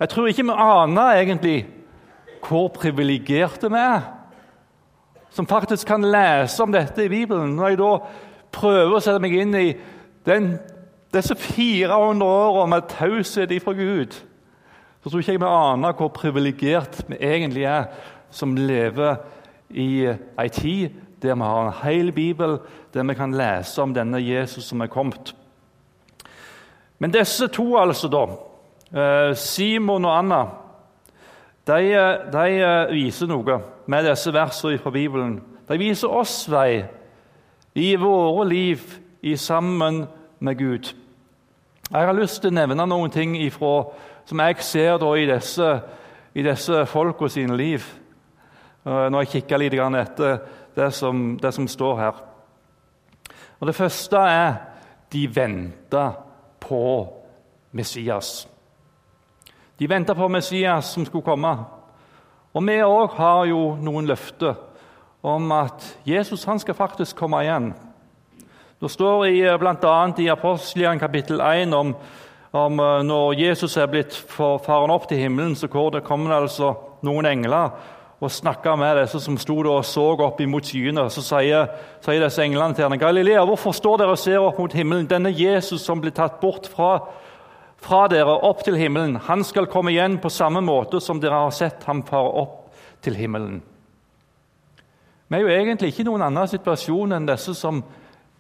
Jeg 0.00 0.08
tror 0.08 0.32
ikke 0.32 0.48
vi 0.48 0.56
aner 0.56 1.20
egentlig 1.20 1.58
hvor 2.44 2.72
privilegerte 2.72 3.68
vi 3.72 3.80
er, 3.80 4.02
som 5.32 5.46
faktisk 5.46 5.86
kan 5.92 6.04
lese 6.04 6.62
om 6.62 6.72
dette 6.72 7.04
i 7.04 7.12
Bibelen. 7.12 7.56
Når 7.56 7.68
jeg 7.68 7.84
da 7.84 7.94
prøver 8.52 8.96
å 8.96 9.00
sette 9.04 9.20
meg 9.20 9.36
inn 9.36 9.56
i 9.60 9.72
den, 10.24 10.54
disse 11.12 11.36
400 11.36 12.24
årene 12.24 12.78
med 12.78 12.94
taushet 12.96 13.52
ifra 13.52 13.76
Gud 13.76 14.24
så 15.04 15.10
tror 15.10 15.20
ikke 15.20 15.34
jeg 15.34 15.40
vi 15.42 15.48
aner 15.52 15.92
hvor 15.98 16.08
privilegert 16.16 17.02
vi 17.10 17.18
egentlig 17.20 17.66
er 17.68 17.90
som 18.32 18.54
lever 18.56 19.18
i 19.68 20.06
ei 20.08 20.48
tid 20.48 20.94
der 21.20 21.36
vi 21.36 21.44
har 21.44 21.66
en 21.66 21.76
hel 21.82 22.12
bibel, 22.12 22.58
der 22.94 23.04
vi 23.04 23.14
kan 23.14 23.36
lese 23.36 23.82
om 23.82 23.94
denne 23.94 24.18
Jesus 24.20 24.64
som 24.64 24.80
er 24.80 24.86
kommet. 24.86 25.34
Men 26.98 27.12
disse 27.12 27.48
to, 27.48 27.76
altså, 27.76 28.08
da, 28.08 28.24
eh, 29.00 29.36
Simon 29.36 30.04
og 30.04 30.18
Anna, 30.18 30.42
de, 31.66 31.80
de 32.32 32.48
viser 32.92 33.28
noe 33.28 33.60
med 33.86 34.08
disse 34.08 34.32
versene 34.32 34.78
fra 34.78 34.90
Bibelen. 34.90 35.42
De 35.68 35.78
viser 35.78 36.08
oss 36.08 36.44
vei 36.48 36.84
i 37.74 37.94
våre 37.96 38.48
liv 38.48 38.80
i 39.22 39.36
sammen 39.36 40.04
med 40.40 40.58
Gud. 40.58 40.92
Jeg 41.90 42.06
har 42.06 42.16
lyst 42.16 42.40
til 42.40 42.48
å 42.48 42.56
nevne 42.56 42.86
noen 42.88 43.12
ting 43.12 43.34
ifra 43.36 43.90
som 44.24 44.40
jeg 44.40 44.62
ser 44.64 45.02
i 45.18 45.26
disse, 45.28 45.66
i 46.32 46.42
disse 46.42 46.86
folka 46.88 47.28
sine 47.28 47.56
liv. 47.56 47.84
Når 48.84 49.18
jeg 49.20 49.32
kikker 49.34 49.60
litt 49.60 49.76
etter 49.76 50.38
det 50.76 50.90
som, 50.96 51.36
det 51.36 51.52
som, 51.52 51.68
står 51.68 51.96
her. 51.98 52.22
Og 53.60 53.66
Det 53.66 53.74
første 53.74 54.16
er 54.16 54.54
de 55.12 55.26
venta 55.28 56.10
på 56.60 57.08
Messias. 57.72 58.48
De 59.78 59.88
venta 59.88 60.14
på 60.14 60.28
Messias 60.28 60.86
som 60.86 61.04
skulle 61.04 61.24
komme. 61.24 61.54
Og 62.54 62.62
vi 62.64 62.80
òg 62.80 63.12
har 63.18 63.44
jo 63.44 63.76
noen 63.76 64.06
løfter 64.06 64.56
om 65.22 65.52
at 65.52 65.98
Jesus 66.06 66.44
han 66.44 66.58
skal 66.58 66.74
faktisk 66.74 67.16
komme 67.16 67.42
igjen. 67.44 67.74
Det 68.84 68.90
står 68.92 69.56
bl.a. 69.58 70.12
i 70.18 70.28
Apostelian 70.28 70.98
kapittel 70.98 71.40
1 71.40 71.72
om 71.72 71.94
om 72.54 72.80
eh, 72.80 73.02
når 73.02 73.32
Jesus 73.34 73.76
er 73.80 73.88
blitt 73.90 74.14
faren 74.30 74.92
opp 74.94 75.08
til 75.08 75.18
himmelen, 75.18 75.56
så 75.58 75.66
kommer 75.66 76.30
det 76.30 76.36
altså 76.36 76.74
noen 77.02 77.26
engler 77.26 77.72
og 78.20 78.30
snakka 78.30 78.76
med 78.78 79.00
disse 79.00 79.18
som 79.24 79.38
sto 79.40 79.56
og 79.58 79.80
så 79.88 80.04
opp 80.12 80.38
imot 80.44 80.68
skyene. 80.68 81.08
Så 81.10 81.24
sier, 81.24 81.66
sier 82.04 82.22
disse 82.22 82.44
englene 82.44 82.76
til 82.76 82.84
henne, 82.84 83.00
'Galilea, 83.00 83.42
hvorfor 83.44 83.72
står 83.72 83.96
dere 84.04 84.14
og 84.14 84.20
ser 84.20 84.38
opp 84.38 84.58
mot 84.58 84.72
himmelen?' 84.72 85.08
'Denne 85.08 85.32
Jesus 85.32 85.80
som 85.80 86.00
blir 86.00 86.12
tatt 86.12 86.38
bort 86.40 86.68
fra, 86.68 87.08
fra 87.80 88.06
dere 88.08 88.38
opp 88.44 88.62
til 88.64 88.76
himmelen,' 88.76 89.16
'han 89.16 89.44
skal 89.44 89.66
komme 89.66 89.90
igjen 89.90 90.18
på 90.18 90.28
samme 90.28 90.60
måte 90.60 91.00
som 91.00 91.20
dere 91.20 91.40
har 91.48 91.50
sett 91.50 91.82
ham 91.84 92.02
fare 92.02 92.30
opp 92.44 92.70
til 93.02 93.16
himmelen.' 93.16 93.62
Vi 95.28 95.36
er 95.36 95.40
jo 95.40 95.48
egentlig 95.48 95.88
ikke 95.88 96.02
i 96.02 96.10
noen 96.12 96.22
annen 96.22 96.48
situasjon 96.48 97.12
enn 97.12 97.26
disse 97.26 97.54
som 97.54 97.82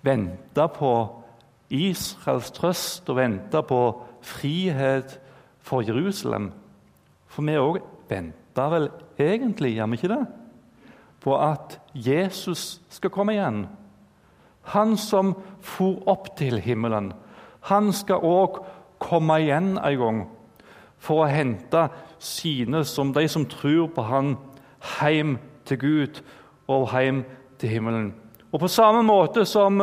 venter 0.04 0.68
på 0.74 0.92
Israels 1.74 2.52
trøst 2.54 3.08
og 3.10 3.18
vente 3.18 3.62
på 3.66 3.80
frihet 4.24 5.18
for 5.64 5.84
Jerusalem. 5.84 6.50
For 7.26 7.46
vi 7.46 7.56
òg 7.58 7.80
venter 8.10 8.70
vel 8.72 8.90
egentlig, 9.18 9.74
gjør 9.76 9.90
vi 9.90 9.98
ikke 9.98 10.12
det? 10.12 10.22
På 11.24 11.38
at 11.40 11.78
Jesus 11.94 12.82
skal 12.92 13.10
komme 13.10 13.34
igjen. 13.34 13.64
Han 14.74 14.96
som 15.00 15.34
for 15.60 16.04
opp 16.08 16.34
til 16.38 16.60
himmelen. 16.60 17.12
Han 17.68 17.92
skal 17.96 18.24
òg 18.24 18.60
komme 19.00 19.40
igjen 19.40 19.76
en 19.78 20.00
gang 20.00 20.24
for 21.04 21.24
å 21.24 21.28
hente 21.28 21.88
sine, 22.22 22.84
som 22.84 23.12
de 23.12 23.26
som 23.28 23.44
tror 23.48 23.90
på 23.92 24.04
han, 24.08 24.36
hjem 25.00 25.36
til 25.68 25.80
Gud 25.80 26.20
og 26.68 26.92
hjem 26.92 27.24
til 27.60 27.72
himmelen. 27.72 28.12
Og 28.54 28.60
På 28.60 28.68
samme 28.68 29.02
måte 29.02 29.44
som 29.44 29.82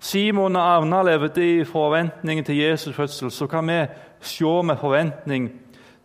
Simon 0.00 0.56
og 0.56 0.62
Arna 0.62 1.02
levde 1.02 1.60
i 1.60 1.64
forventning 1.64 2.46
til 2.46 2.58
Jesus' 2.60 2.92
fødsel, 2.92 3.30
så 3.30 3.46
kan 3.46 3.66
vi 3.66 3.86
se 4.20 4.44
med 4.44 4.76
forventning 4.76 5.52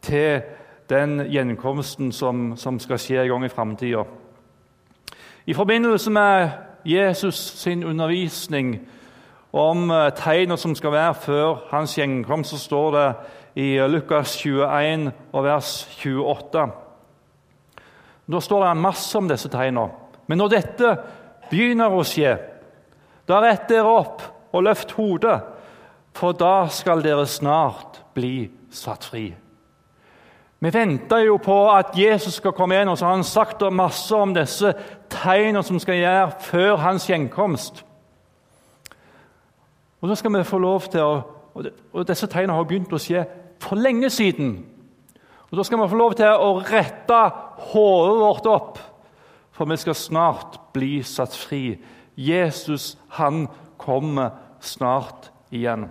til 0.02 0.42
den 0.90 1.20
gjenkomsten 1.20 2.12
som, 2.12 2.58
som 2.58 2.80
skal 2.80 2.98
skje 2.98 3.22
en 3.24 3.30
gang 3.30 3.46
i 3.46 3.50
framtida. 3.50 4.04
I 5.46 5.54
forbindelse 5.54 6.12
med 6.12 6.50
Jesus 6.86 7.36
sin 7.36 7.84
undervisning 7.84 8.80
om 9.54 9.90
tegner 9.90 10.10
tegnene 10.10 10.58
som 10.58 10.76
skal 10.76 10.92
være 10.92 11.14
før 11.14 11.68
hans 11.72 11.96
gjenkomst, 11.96 12.50
så 12.50 12.58
står 12.58 12.92
det 12.92 13.14
i 13.56 13.80
Lukas 13.88 14.38
21 14.38 15.12
og 15.34 15.44
vers 15.44 15.90
28. 16.06 16.68
Da 18.32 18.40
står 18.40 18.66
det 18.66 18.78
masse 18.78 19.18
om 19.18 19.28
disse 19.28 19.50
tegnene. 19.50 19.90
Men 20.28 20.38
når 20.38 20.48
dette 20.48 20.98
begynner 21.50 21.94
å 21.94 22.04
skje, 22.08 22.38
da 23.28 23.42
rett 23.44 23.68
dere 23.70 23.92
opp 23.92 24.24
og 24.56 24.64
løft 24.64 24.94
hodet, 24.98 25.40
for 26.18 26.34
da 26.34 26.68
skal 26.74 27.04
dere 27.06 27.28
snart 27.30 28.02
bli 28.18 28.48
satt 28.74 29.06
fri. 29.06 29.28
Vi 30.60 30.74
venter 30.74 31.18
jo 31.28 31.36
på 31.38 31.56
at 31.70 31.92
Jesus 31.98 32.40
skal 32.40 32.56
komme 32.58 32.74
igjen, 32.76 32.90
og 32.90 32.98
så 32.98 33.06
har 33.06 33.20
han 33.20 33.28
sagt 33.28 33.62
masse 33.72 34.16
om 34.16 34.34
disse 34.34 34.72
tegnene 35.14 35.62
som 35.64 35.78
skal 35.80 36.00
gjøre 36.00 36.32
før 36.42 36.80
hans 36.82 37.06
gjenkomst. 37.10 37.84
Og 40.02 40.10
da 40.10 40.16
skal 40.18 40.34
vi 40.34 40.44
få 40.46 40.58
lov 40.62 40.90
til 40.90 41.02
å, 41.02 41.14
og 41.94 42.04
Disse 42.08 42.30
tegnene 42.30 42.58
har 42.58 42.66
begynt 42.70 42.94
å 42.94 43.02
skje 43.02 43.24
for 43.62 43.78
lenge 43.78 44.10
siden. 44.14 44.60
Og 45.52 45.58
Da 45.58 45.64
skal 45.64 45.82
vi 45.82 45.90
få 45.90 45.98
lov 45.98 46.14
til 46.14 46.26
å 46.28 46.60
rette 46.60 47.22
hodet 47.72 48.18
vårt 48.20 48.50
opp, 48.52 48.80
for 49.58 49.66
vi 49.66 49.78
skal 49.78 49.96
snart 49.96 50.60
bli 50.74 51.02
satt 51.04 51.36
fri. 51.36 51.78
Jesus, 52.16 52.98
han 53.10 53.48
kommer 53.78 54.30
snart 54.62 55.32
igjen. 55.50 55.88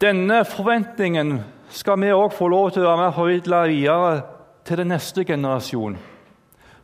Denne 0.00 0.44
forventningen 0.44 1.40
skal 1.74 1.98
vi 2.00 2.12
òg 2.14 2.34
få 2.34 2.48
lov 2.48 2.70
til 2.70 2.84
å 2.84 2.92
være 2.92 3.00
med 3.00 3.08
og 3.08 3.16
formidle 3.18 3.62
videre 3.70 4.14
til 4.64 4.78
den 4.78 4.92
neste 4.94 5.24
generasjon. 5.26 5.98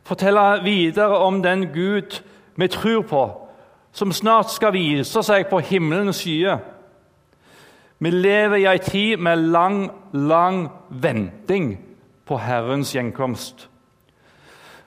Fortelle 0.03 0.63
videre 0.65 1.21
om 1.23 1.39
den 1.43 1.69
Gud 1.71 2.19
vi 2.55 2.67
tror 2.67 3.01
på, 3.07 3.23
som 3.91 4.11
snart 4.11 4.51
skal 4.51 4.75
vise 4.75 5.23
seg 5.23 5.47
på 5.47 5.61
himmelens 5.63 6.23
skyer. 6.25 6.59
Vi 7.99 8.09
lever 8.09 8.63
i 8.63 8.67
ei 8.67 8.79
tid 8.83 9.21
med 9.21 9.47
lang, 9.53 9.83
lang 10.11 10.65
venting 10.89 11.75
på 12.25 12.39
Herrens 12.41 12.95
gjenkomst. 12.95 13.70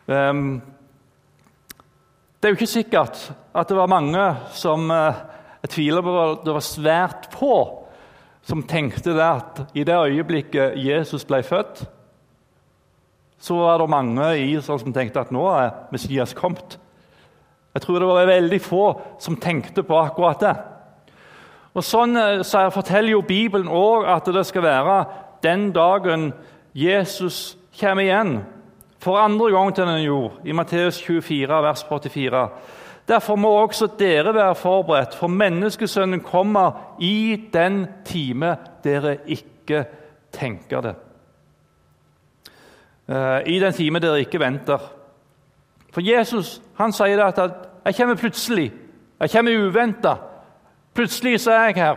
Um, 0.07 0.63
det 2.41 2.49
er 2.49 2.53
jo 2.53 2.59
ikke 2.59 2.67
sikkert 2.67 3.33
at 3.55 3.69
det 3.69 3.77
var 3.77 3.89
mange 3.89 4.25
som 4.53 4.91
jeg 4.91 5.71
tviler 5.73 6.05
på 6.05 6.15
at 6.21 6.45
det 6.45 6.53
var 6.53 6.65
svært 6.67 7.29
få 7.33 7.57
som 8.45 8.63
tenkte 8.69 9.15
at 9.25 9.63
i 9.73 9.85
det 9.85 9.97
øyeblikket 9.97 10.77
Jesus 10.77 11.25
ble 11.25 11.41
født, 11.43 11.87
så 13.41 13.57
var 13.57 13.81
det 13.81 13.91
mange 13.91 14.27
i 14.37 14.51
Israel 14.57 14.81
som 14.81 14.93
tenkte 14.93 15.21
at 15.21 15.33
nå 15.33 15.45
er 15.49 15.73
Messias 15.93 16.35
kommet. 16.37 16.79
Jeg 17.75 17.83
tror 17.83 17.99
det 17.99 18.09
var 18.09 18.29
veldig 18.29 18.61
få 18.63 18.85
som 19.19 19.37
tenkte 19.41 19.83
på 19.83 19.99
akkurat 19.99 20.41
det. 20.41 20.55
Og 21.75 21.83
Sånn 21.83 22.15
eh, 22.17 22.45
så 22.47 22.69
forteller 22.71 23.17
jo 23.17 23.25
Bibelen 23.27 23.69
òg 23.69 24.07
at 24.07 24.29
det 24.31 24.45
skal 24.47 24.63
være 24.63 24.99
den 25.43 25.73
dagen 25.75 26.33
Jesus 26.75 27.57
kommer 27.81 28.05
igjen 28.05 28.37
for 29.05 29.21
andre 29.21 29.51
gang 29.53 29.75
til 29.75 29.85
denne 29.85 30.01
jord, 30.01 30.39
i 30.45 30.53
Matteus 30.57 31.03
24, 31.05 31.63
vers 31.63 31.85
84. 31.85 32.49
Derfor 33.09 33.37
må 33.37 33.49
også 33.49 33.89
dere 33.99 34.35
være 34.35 34.55
forberedt, 34.55 35.15
for 35.15 35.29
menneskesønnen 35.29 36.23
kommer 36.25 36.97
i 36.99 37.37
den 37.53 37.87
time 38.05 38.57
dere 38.85 39.19
ikke 39.27 39.85
tenker 40.33 40.81
det. 40.81 40.95
Eh, 43.09 43.41
I 43.47 43.59
den 43.61 43.73
time 43.73 44.01
dere 44.01 44.25
ikke 44.25 44.41
venter. 44.41 44.79
For 45.93 46.01
Jesus 46.01 46.63
han 46.79 46.93
sier 46.93 47.17
det 47.17 47.39
at 47.39 47.53
'jeg 47.85 47.95
kommer 47.97 48.15
plutselig', 48.15 48.73
'jeg 49.21 49.31
kommer 49.31 49.53
uventa'. 49.53 50.17
Plutselig 50.95 51.41
så 51.41 51.53
er 51.53 51.65
jeg 51.65 51.75
her. 51.75 51.97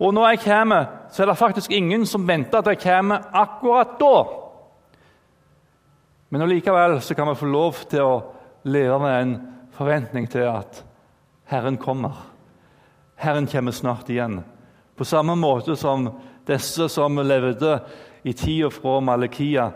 Og 0.00 0.14
når 0.14 0.28
jeg 0.28 0.38
kommer, 0.40 0.84
så 1.10 1.22
er 1.22 1.26
det 1.26 1.38
faktisk 1.38 1.70
ingen 1.70 2.06
som 2.06 2.28
venter 2.28 2.58
at 2.58 2.66
jeg 2.66 2.78
kommer 2.78 3.18
akkurat 3.32 3.88
da. 4.00 4.45
Men 6.28 6.42
allikevel 6.42 7.00
kan 7.00 7.28
vi 7.28 7.34
få 7.34 7.46
lov 7.46 7.84
til 7.90 8.02
å 8.02 8.14
leve 8.66 8.98
med 8.98 9.20
en 9.20 9.34
forventning 9.76 10.26
til 10.30 10.48
at 10.50 10.82
Herren 11.46 11.76
kommer. 11.78 12.16
Herren 13.16 13.46
kommer 13.46 13.72
snart 13.72 14.10
igjen. 14.10 14.40
På 14.96 15.04
samme 15.04 15.36
måte 15.38 15.76
som 15.76 16.08
disse 16.46 16.88
som 16.88 17.18
levde 17.22 17.78
i 18.26 18.32
tida 18.32 18.70
fra 18.70 19.00
Malekia 19.00 19.70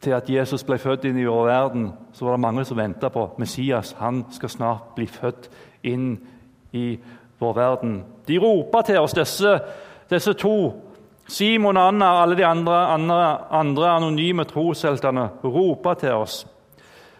til 0.00 0.14
at 0.14 0.30
Jesus 0.30 0.62
ble 0.62 0.78
født 0.78 1.08
inn 1.08 1.18
i 1.18 1.26
vår 1.26 1.46
verden, 1.48 1.88
så 2.12 2.24
var 2.24 2.36
det 2.36 2.44
mange 2.46 2.64
som 2.64 2.78
venta 2.78 3.10
på 3.10 3.24
Messias. 3.38 3.96
Han 3.98 4.22
skal 4.30 4.52
snart 4.54 4.92
bli 4.94 5.06
født 5.10 5.48
inn 5.82 6.12
i 6.72 6.98
vår 7.38 7.54
verden. 7.54 8.04
De 8.28 8.38
roper 8.38 8.86
til 8.86 9.00
oss, 9.02 9.16
disse, 9.18 9.56
disse 10.10 10.34
to. 10.38 10.58
Simon 11.28 11.76
og 11.76 11.90
Anna 11.90 12.12
og 12.14 12.22
alle 12.22 12.38
de 12.38 12.46
andre, 12.46 12.76
andre, 12.94 13.18
andre 13.52 13.90
anonyme 13.98 14.46
trosheltene 14.48 15.26
roper 15.44 15.98
til 16.00 16.16
oss 16.16 16.38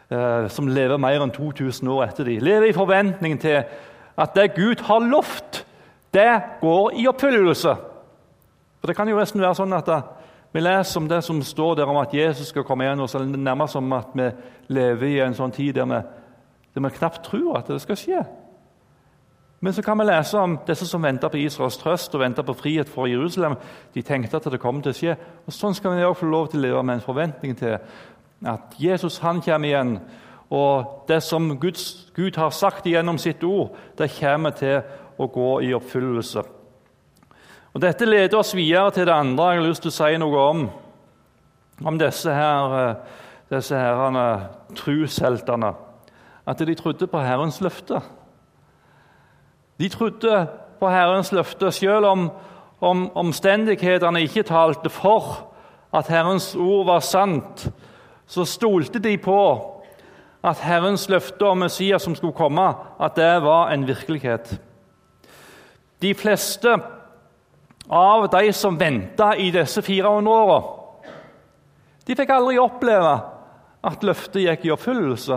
eh, 0.08 0.46
som 0.52 0.70
lever 0.72 1.00
mer 1.00 1.20
enn 1.20 1.34
2000 1.34 1.90
år 1.92 2.06
etter 2.06 2.30
dem. 2.30 2.40
Lever 2.44 2.70
i 2.70 2.76
forventning 2.76 3.36
til 3.42 3.60
at 4.18 4.34
det 4.34 4.54
Gud 4.56 4.80
har 4.88 5.04
lovt, 5.04 5.64
det 6.16 6.30
går 6.62 6.96
i 6.96 7.04
oppfyllelse. 7.10 7.74
For 8.80 8.88
Det 8.88 8.96
kan 8.96 9.10
jo 9.10 9.18
nesten 9.18 9.44
være 9.44 9.58
sånn 9.58 9.76
at 9.76 9.90
da, 9.90 10.00
vi 10.56 10.62
leser 10.64 11.02
om 11.02 11.08
det 11.10 11.20
som 11.26 11.42
står 11.44 11.76
der 11.76 11.90
om 11.90 11.98
at 12.00 12.14
Jesus 12.16 12.48
skal 12.48 12.64
komme 12.64 12.86
igjen, 12.86 13.02
og 13.04 13.10
så 13.12 13.20
nærmest 13.20 13.76
som 13.76 13.92
at 13.92 14.14
vi 14.16 14.30
lever 14.72 15.10
i 15.10 15.18
en 15.20 15.36
sånn 15.36 15.52
tid 15.52 15.76
der 15.76 15.88
vi, 15.90 16.00
der 16.72 16.86
vi 16.86 16.94
knapt 16.96 17.26
tror 17.28 17.58
at 17.60 17.68
det 17.68 17.82
skal 17.84 18.00
skje. 18.00 18.22
Men 19.60 19.72
så 19.72 19.82
kan 19.82 19.98
vi 19.98 20.04
lese 20.06 20.38
om 20.38 20.54
disse 20.66 20.86
som 20.86 21.02
venta 21.02 21.28
på 21.28 21.40
Israels 21.40 21.80
trøst 21.80 22.12
og 22.14 22.22
venter 22.22 22.46
på 22.46 22.54
frihet 22.54 22.88
for 22.88 23.10
Jerusalem. 23.10 23.56
De 23.94 24.02
tenkte 24.06 24.38
at 24.38 24.46
det 24.52 24.60
kom 24.62 24.78
til 24.82 24.94
å 24.94 24.98
skje. 24.98 25.16
Og 25.46 25.54
Sånn 25.54 25.74
skal 25.74 25.96
vi 25.96 26.04
også 26.06 26.20
få 26.20 26.28
lov 26.30 26.50
til 26.52 26.60
å 26.60 26.66
leve 26.66 26.82
med 26.86 26.98
en 26.98 27.02
forventning 27.02 27.56
til 27.58 27.74
at 28.46 28.76
Jesus 28.78 29.18
han 29.24 29.42
kommer 29.42 29.68
igjen. 29.68 29.96
Og 30.54 31.08
det 31.08 31.18
som 31.26 31.50
Guds, 31.58 32.06
Gud 32.14 32.38
har 32.38 32.54
sagt 32.54 32.86
gjennom 32.86 33.18
sitt 33.18 33.42
ord, 33.44 33.74
det 33.98 34.12
kommer 34.14 34.54
til 34.56 34.78
å 35.18 35.26
gå 35.26 35.50
i 35.66 35.72
oppfyllelse. 35.74 36.44
Og 37.74 37.82
Dette 37.82 38.06
leder 38.06 38.38
oss 38.38 38.54
videre 38.56 38.94
til 38.94 39.06
det 39.06 39.14
andre 39.14 39.50
jeg 39.52 39.60
har 39.60 39.66
lyst 39.66 39.84
til 39.84 39.92
å 39.92 39.96
si 39.98 40.20
noe 40.22 40.44
om. 40.52 40.62
Om 41.84 41.98
disse 41.98 42.32
her, 42.34 42.78
eh, 42.78 42.94
disse 43.50 43.76
herrene, 43.76 44.48
trusheltene. 44.74 45.74
At 46.46 46.58
de 46.58 46.74
trodde 46.74 47.06
på 47.06 47.20
Herrens 47.22 47.60
løfte. 47.60 48.00
De 49.78 49.88
trodde 49.88 50.46
på 50.78 50.88
Herrens 50.88 51.32
løfte, 51.32 51.72
selv 51.72 52.06
om, 52.06 52.30
om 52.80 53.08
omstendighetene 53.16 54.22
ikke 54.22 54.42
talte 54.42 54.90
for 54.90 55.48
at 55.94 56.08
Herrens 56.08 56.54
ord 56.54 56.86
var 56.86 57.00
sant 57.00 57.68
så 58.28 58.44
stolte 58.44 59.00
de 59.00 59.16
på 59.18 59.40
at 60.44 60.60
Herrens 60.60 61.08
løfte 61.08 61.46
om 61.48 61.64
Messias 61.64 62.04
som 62.04 62.14
skulle 62.14 62.36
komme, 62.36 62.66
at 63.00 63.16
det 63.16 63.42
var 63.42 63.72
en 63.72 63.86
virkelighet. 63.88 64.52
De 66.02 66.14
fleste 66.14 66.76
av 67.88 68.28
de 68.30 68.52
som 68.52 68.76
venta 68.80 69.32
i 69.36 69.50
disse 69.50 69.82
400 69.82 70.32
åra, 70.32 70.60
De 72.08 72.14
fikk 72.16 72.30
aldri 72.32 72.56
oppleve 72.56 73.10
at 73.84 74.04
løftet 74.06 74.40
gikk 74.40 74.62
i 74.64 74.70
oppfyllelse. 74.72 75.36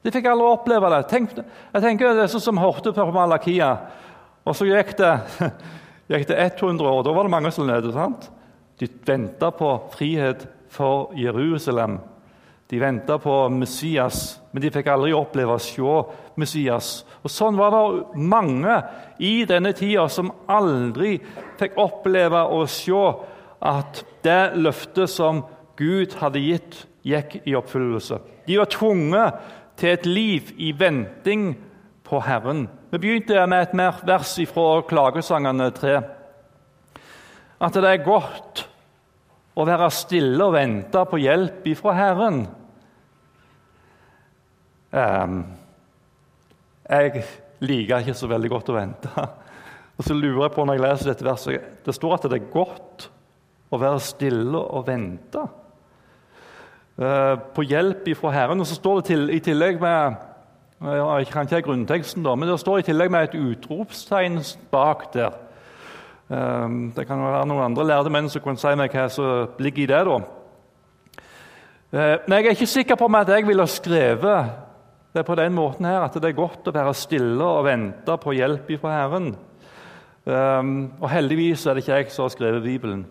De 0.00 0.12
fikk 0.14 0.30
aldri 0.30 0.48
oppleve 0.48 0.90
det. 0.94 1.00
Tenk, 1.10 1.34
jeg 1.36 1.84
tenker 1.84 2.14
det 2.16 2.24
er 2.24 2.32
sånn 2.32 2.44
som 2.44 2.60
hørte 2.60 2.94
på 2.96 3.08
Malakia, 3.12 3.74
og 4.48 4.56
så 4.56 4.68
gikk 4.68 4.94
det, 5.00 5.12
gikk 6.12 6.28
det 6.30 6.38
100 6.46 6.86
år. 6.88 7.02
Da 7.04 7.12
var 7.16 7.28
det 7.28 7.34
mange 7.34 7.52
som 7.52 7.68
levde. 7.68 7.92
sant? 7.92 8.30
De 8.80 8.88
venta 9.06 9.50
på 9.52 9.74
frihet 9.92 10.46
for 10.72 11.12
Jerusalem. 11.18 11.98
De 12.70 12.78
venta 12.78 13.18
på 13.18 13.48
Messias, 13.52 14.38
men 14.52 14.62
de 14.62 14.70
fikk 14.72 14.88
aldri 14.92 15.12
oppleve 15.12 15.56
å 15.58 15.62
se 15.62 15.94
Messias. 16.38 17.00
Og 17.20 17.32
Sånn 17.34 17.58
var 17.58 17.74
det 17.74 18.20
mange 18.30 18.76
i 19.18 19.42
denne 19.44 19.74
tida 19.76 20.06
som 20.08 20.30
aldri 20.48 21.16
fikk 21.60 21.76
oppleve 21.82 22.44
å 22.46 22.62
se 22.70 23.02
at 23.60 24.04
det 24.24 24.54
løftet 24.56 25.10
som 25.12 25.42
Gud 25.76 26.14
hadde 26.20 26.44
gitt, 26.44 26.78
gikk 27.02 27.40
i 27.42 27.56
oppfyllelse. 27.58 28.20
De 28.46 28.56
var 28.60 28.70
tvunget 28.70 29.50
til 29.80 29.94
et 29.94 30.06
liv 30.06 30.52
i 30.60 30.72
venting 30.76 31.54
på 32.04 32.20
Herren. 32.24 32.66
Vi 32.90 32.98
begynte 32.98 33.46
med 33.48 33.62
et 33.62 33.76
mer 33.78 34.00
vers 34.06 34.34
fra 34.50 34.80
Klagesangene 34.88 35.70
3. 35.74 35.94
At 37.60 37.76
det 37.76 37.88
er 37.88 38.04
godt 38.04 38.64
å 39.56 39.66
være 39.68 39.90
stille 39.92 40.44
og 40.44 40.54
vente 40.56 41.04
på 41.08 41.20
hjelp 41.20 41.68
ifra 41.72 41.94
Herren. 41.96 42.42
Um, 44.90 45.42
jeg 46.90 47.24
liker 47.62 48.02
ikke 48.02 48.16
så 48.18 48.28
veldig 48.30 48.50
godt 48.50 48.72
å 48.72 48.76
vente. 48.78 49.28
Og 50.00 50.06
så 50.06 50.16
lurer 50.16 50.46
jeg 50.46 50.54
på 50.54 50.64
når 50.64 50.78
jeg 50.78 50.84
leser 50.86 51.10
dette 51.12 51.26
verset, 51.26 51.64
Det 51.84 51.94
står 51.94 52.14
at 52.16 52.28
det 52.32 52.38
er 52.40 52.52
godt 52.52 53.10
å 53.70 53.78
være 53.78 54.00
stille 54.02 54.58
og 54.58 54.86
vente 54.88 55.44
på 56.96 57.64
hjelp 57.64 58.08
ifra 58.12 58.32
Herren. 58.34 58.60
Og 58.60 58.66
så 58.68 58.74
står 58.76 59.00
det 59.00 59.04
til, 59.10 59.30
i 59.30 59.38
tillegg 59.40 59.80
med 59.80 60.18
Jeg 60.80 61.28
kan 61.28 61.44
ikke 61.44 61.58
ha 61.58 61.60
grunnteksten, 61.60 62.24
da, 62.24 62.34
men 62.34 62.48
det 62.48 62.60
står 62.60 62.80
i 62.80 62.84
tillegg 62.88 63.10
med 63.12 63.28
et 63.28 63.36
utropstegn 63.36 64.40
bak 64.72 65.10
der. 65.14 65.36
Um, 66.30 66.92
det 66.94 67.08
kan 67.08 67.18
være 67.20 67.46
noen 67.50 67.64
andre 67.64 67.84
lærde 67.84 68.10
menn 68.12 68.28
som 68.30 68.42
kan 68.44 68.56
si 68.56 68.70
meg 68.78 68.94
hva 68.94 69.08
som 69.10 69.56
ligger 69.58 69.82
i 69.82 69.90
det. 69.90 70.04
da. 70.06 70.18
Men 71.90 72.36
jeg 72.36 72.46
er 72.46 72.54
ikke 72.54 72.70
sikker 72.70 72.96
på 72.96 73.08
om 73.10 73.18
at 73.18 73.28
jeg 73.28 73.46
ville 73.48 73.66
skrevet 73.66 74.50
det 75.12 75.24
på 75.26 75.34
den 75.34 75.56
måten 75.56 75.88
her 75.88 76.04
at 76.04 76.14
det 76.14 76.28
er 76.28 76.38
godt 76.38 76.68
å 76.70 76.74
være 76.74 76.94
stille 76.94 77.42
og 77.42 77.64
vente 77.66 78.16
på 78.22 78.34
hjelp 78.36 78.70
fra 78.78 78.92
Herren. 78.94 79.32
Og 80.30 81.08
heldigvis 81.10 81.66
er 81.66 81.74
det 81.74 81.82
ikke 81.82 81.96
jeg 81.98 82.12
som 82.14 82.28
har 82.28 82.34
skrevet 82.36 82.62
Bibelen. 82.62 83.02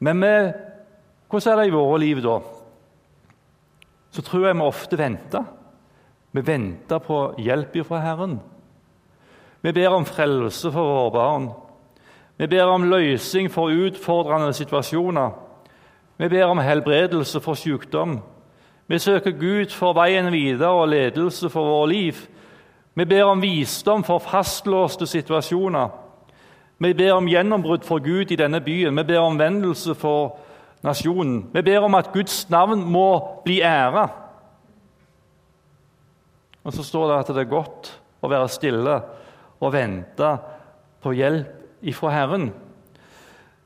Men 0.00 0.16
med, 0.16 0.54
hvordan 1.28 1.52
er 1.52 1.62
det 1.62 1.68
i 1.70 1.74
våre 1.74 1.98
liv, 2.00 2.22
da? 2.22 2.38
Så 4.10 4.22
tror 4.22 4.46
jeg 4.46 4.56
vi 4.56 4.66
ofte 4.66 4.98
venter. 4.98 5.44
Vi 6.32 6.42
venter 6.46 6.98
på 6.98 7.34
hjelp 7.38 7.76
fra 7.86 8.00
Herren. 8.00 8.38
Vi 9.60 9.72
ber 9.72 9.88
om 9.96 10.04
frelse 10.04 10.70
for 10.72 10.92
våre 10.92 11.10
barn. 11.10 11.50
Vi 12.36 12.46
ber 12.46 12.68
om 12.68 12.90
løsning 12.90 13.50
for 13.50 13.72
utfordrende 13.72 14.52
situasjoner. 14.52 15.30
Vi 16.16 16.28
ber 16.28 16.44
om 16.44 16.58
helbredelse 16.58 17.40
for 17.40 17.54
sykdom. 17.54 18.20
Vi 18.86 18.98
søker 18.98 19.30
Gud 19.30 19.72
for 19.74 19.96
veien 19.96 20.30
videre 20.32 20.70
og 20.70 20.88
ledelse 20.88 21.50
for 21.50 21.64
vårt 21.64 21.88
liv. 21.88 22.14
Vi 22.94 23.04
ber 23.04 23.24
om 23.24 23.42
visdom 23.42 24.04
for 24.04 24.18
fastlåste 24.18 25.06
situasjoner. 25.06 25.88
Vi 26.78 26.92
ber 26.94 27.12
om 27.12 27.28
gjennombrudd 27.28 27.84
for 27.84 27.98
Gud 27.98 28.30
i 28.30 28.36
denne 28.36 28.60
byen. 28.60 28.96
Vi 28.96 29.02
ber 29.02 29.18
om 29.18 29.38
vendelse 29.38 29.94
for 29.94 30.38
nasjonen. 30.86 31.40
Vi 31.52 31.62
ber 31.66 31.84
om 31.84 31.98
at 31.98 32.12
Guds 32.14 32.44
navn 32.52 32.84
må 32.86 33.08
bli 33.44 33.60
æra. 33.64 34.06
Og 36.66 36.74
så 36.74 36.82
står 36.82 37.10
det 37.10 37.18
at 37.20 37.32
det 37.34 37.44
er 37.44 37.50
godt 37.50 37.92
å 38.22 38.30
være 38.30 38.50
stille 38.50 38.96
og 39.62 39.72
vente 39.74 40.30
på 41.02 41.14
hjelp 41.14 41.86
ifra 41.86 42.10
Herren. 42.10 42.50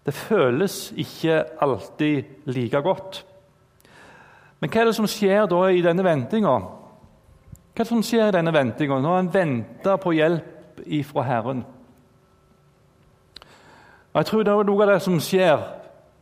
Det 0.04 0.14
føles 0.16 0.90
ikke 0.96 1.44
alltid 1.60 2.48
like 2.50 2.80
godt. 2.84 3.24
Men 4.60 4.70
hva 4.72 4.82
er 4.82 4.90
det 4.90 4.96
som 4.96 5.08
skjer 5.08 5.46
da 5.48 5.60
i 5.72 5.82
denne 5.84 6.04
ventinga? 6.04 6.54
Hva 6.60 7.80
er 7.80 7.84
det 7.84 7.88
som 7.88 8.04
skjer 8.04 8.28
i 8.28 8.36
denne 8.36 8.52
ventinga 8.52 9.00
når 9.00 9.18
en 9.18 9.32
venter 9.32 10.00
på 10.00 10.12
hjelp 10.16 10.82
ifra 10.84 11.24
Herren? 11.24 11.64
Jeg 14.10 14.26
tror 14.26 14.44
det 14.44 14.52
er 14.52 14.66
noe 14.66 14.84
av 14.84 14.90
det 14.90 15.02
som 15.04 15.20
skjer 15.22 15.60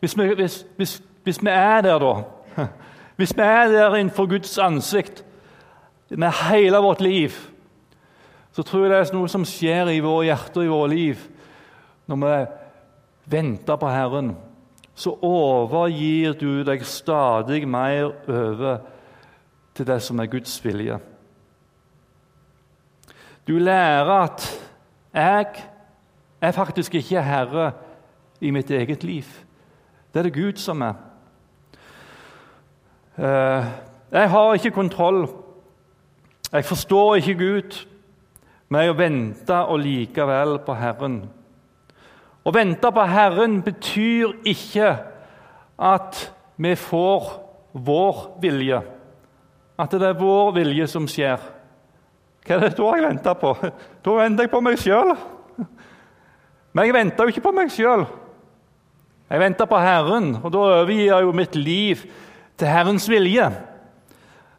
hvis 0.01 0.19
vi, 0.19 0.35
hvis, 0.35 0.67
hvis, 0.77 1.03
hvis 1.25 1.43
vi 1.43 1.51
er 1.51 1.81
der, 1.81 1.99
da. 1.99 2.67
Hvis 3.17 3.37
vi 3.37 3.43
er 3.43 3.69
der 3.69 3.97
innenfor 3.97 4.29
Guds 4.31 4.59
ansikt 4.59 5.25
med 6.11 6.31
hele 6.51 6.77
vårt 6.77 7.01
liv, 7.01 7.31
så 8.53 8.63
tror 8.63 8.85
jeg 8.85 8.91
det 8.91 8.99
er 8.99 9.17
noe 9.17 9.29
som 9.29 9.47
skjer 9.47 9.91
i 9.91 10.03
våre 10.03 10.29
hjerter 10.29 10.61
og 10.61 10.67
i 10.67 10.71
våre 10.71 10.91
liv 10.93 11.25
når 12.09 12.21
vi 12.23 12.37
venter 13.37 13.77
på 13.77 13.91
Herren 13.91 14.31
så 14.99 15.13
overgir 15.23 16.35
du 16.35 16.65
deg 16.67 16.83
stadig 16.87 17.63
mer 17.71 18.09
over 18.27 18.81
til 19.77 19.87
det 19.87 20.01
som 20.03 20.19
er 20.19 20.31
Guds 20.31 20.57
vilje. 20.65 20.97
Du 23.47 23.55
lærer 23.63 24.11
at 24.11 24.49
jeg 25.15 25.47
er 26.41 26.57
faktisk 26.57 26.99
ikke 26.99 27.23
herre 27.23 27.71
i 28.41 28.51
mitt 28.51 28.71
eget 28.71 29.05
liv. 29.07 29.25
Det 30.13 30.21
er 30.21 30.29
det 30.29 30.35
Gud 30.35 30.57
som 30.57 30.83
er. 30.83 30.95
Eh, 33.19 33.65
jeg 34.11 34.31
har 34.31 34.55
ikke 34.55 34.71
kontroll. 34.71 35.29
Jeg 36.53 36.65
forstår 36.65 37.15
ikke 37.15 37.35
Gud, 37.35 37.87
men 38.69 38.85
jeg 38.85 38.99
venter 38.99 39.69
og 39.69 39.79
likevel 39.79 40.59
på 40.65 40.75
Herren. 40.75 41.19
Å 42.45 42.53
vente 42.55 42.93
på 42.95 43.05
Herren 43.05 43.59
betyr 43.63 44.33
ikke 44.49 44.95
at 45.79 46.23
vi 46.57 46.73
får 46.75 47.27
vår 47.73 48.23
vilje. 48.41 48.81
At 49.79 49.93
det 49.93 50.09
er 50.09 50.17
vår 50.19 50.55
vilje 50.57 50.87
som 50.89 51.09
skjer. 51.11 51.43
Hva 52.47 52.57
er 52.57 52.65
det 52.65 52.79
da 52.79 52.95
jeg 52.97 53.05
venter 53.05 53.37
på? 53.37 53.53
Da 54.05 54.15
venter 54.23 54.47
jeg 54.47 54.55
på 54.55 54.63
meg 54.65 54.81
sjøl. 54.81 55.13
Men 56.73 56.89
jeg 56.89 56.97
venter 56.97 57.25
jo 57.25 57.35
ikke 57.35 57.45
på 57.45 57.53
meg 57.53 57.75
sjøl. 57.75 58.07
Jeg 59.29 59.41
venter 59.41 59.69
på 59.69 59.79
Herren, 59.79 60.37
og 60.43 60.53
da 60.53 60.61
overgir 60.65 61.05
jeg 61.11 61.25
jo 61.27 61.33
mitt 61.37 61.57
liv 61.57 62.05
til 62.57 62.69
Herrens 62.69 63.09
vilje. 63.11 63.49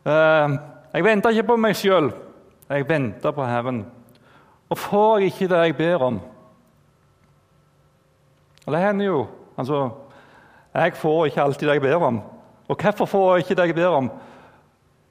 Eh, 0.05 0.57
jeg 0.93 1.05
venter 1.05 1.33
ikke 1.33 1.47
på 1.51 1.57
meg 1.57 1.77
sjøl, 1.77 2.11
jeg 2.69 2.89
venter 2.89 3.33
på 3.33 3.47
Herren. 3.49 3.85
Og 4.69 4.77
får 4.77 5.17
jeg 5.17 5.33
ikke 5.33 5.49
det 5.49 5.63
jeg 5.63 5.77
ber 5.79 6.05
om, 6.05 6.19
og 8.69 8.75
det 8.75 8.83
hender 8.83 9.05
jo. 9.05 9.27
Altså, 9.57 9.89
jeg 10.73 10.93
får 10.93 11.25
ikke 11.25 11.41
alltid 11.41 11.67
det 11.67 11.73
jeg 11.79 11.81
ber 11.81 12.03
om. 12.05 12.19
Og 12.67 12.77
hvorfor 12.77 13.05
får 13.05 13.35
jeg 13.35 13.43
ikke 13.43 13.55
det 13.57 13.65
jeg 13.67 13.75
ber 13.75 13.95
om? 13.97 14.09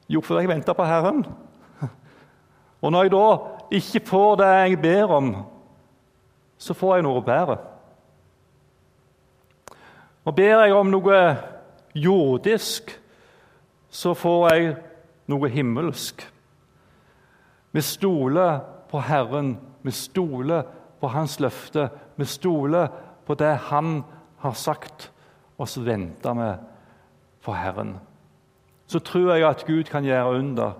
Jo, 0.09 0.21
fordi 0.21 0.45
jeg 0.45 0.49
venter 0.49 0.73
på 0.73 0.85
Herren. 0.87 1.25
Og 2.81 2.91
når 2.91 3.03
jeg 3.03 3.11
da 3.11 3.25
ikke 3.71 4.01
får 4.07 4.35
det 4.39 4.47
jeg 4.47 4.81
ber 4.81 5.11
om, 5.11 5.35
så 6.57 6.73
får 6.73 6.95
jeg 6.95 7.03
noe 7.03 7.21
bedre. 7.21 7.57
Og 10.25 10.35
ber 10.35 10.63
jeg 10.63 10.73
om 10.75 10.89
noe 10.91 11.19
jordisk, 11.95 12.91
så 13.89 14.13
får 14.13 14.49
jeg 14.53 14.75
noe 15.29 15.49
himmelsk. 15.49 16.25
Vi 17.71 17.81
stoler 17.85 18.59
på 18.89 19.01
Herren, 19.05 19.55
vi 19.81 19.93
stoler 19.93 20.65
på 20.99 21.07
Hans 21.13 21.39
løfte, 21.39 21.89
vi 22.17 22.25
stoler 22.25 22.89
på 23.25 23.37
det 23.37 23.55
han 23.69 24.01
har 24.41 24.53
sagt, 24.57 25.11
og 25.57 25.69
så 25.69 25.83
venter 25.85 26.33
vi 26.33 26.51
på 27.45 27.53
Herren. 27.53 27.97
Så 28.89 28.99
tror 28.99 29.35
jeg 29.35 29.45
at 29.45 29.65
Gud 29.67 29.83
kan 29.83 30.03
gjøre 30.03 30.39
under. 30.39 30.71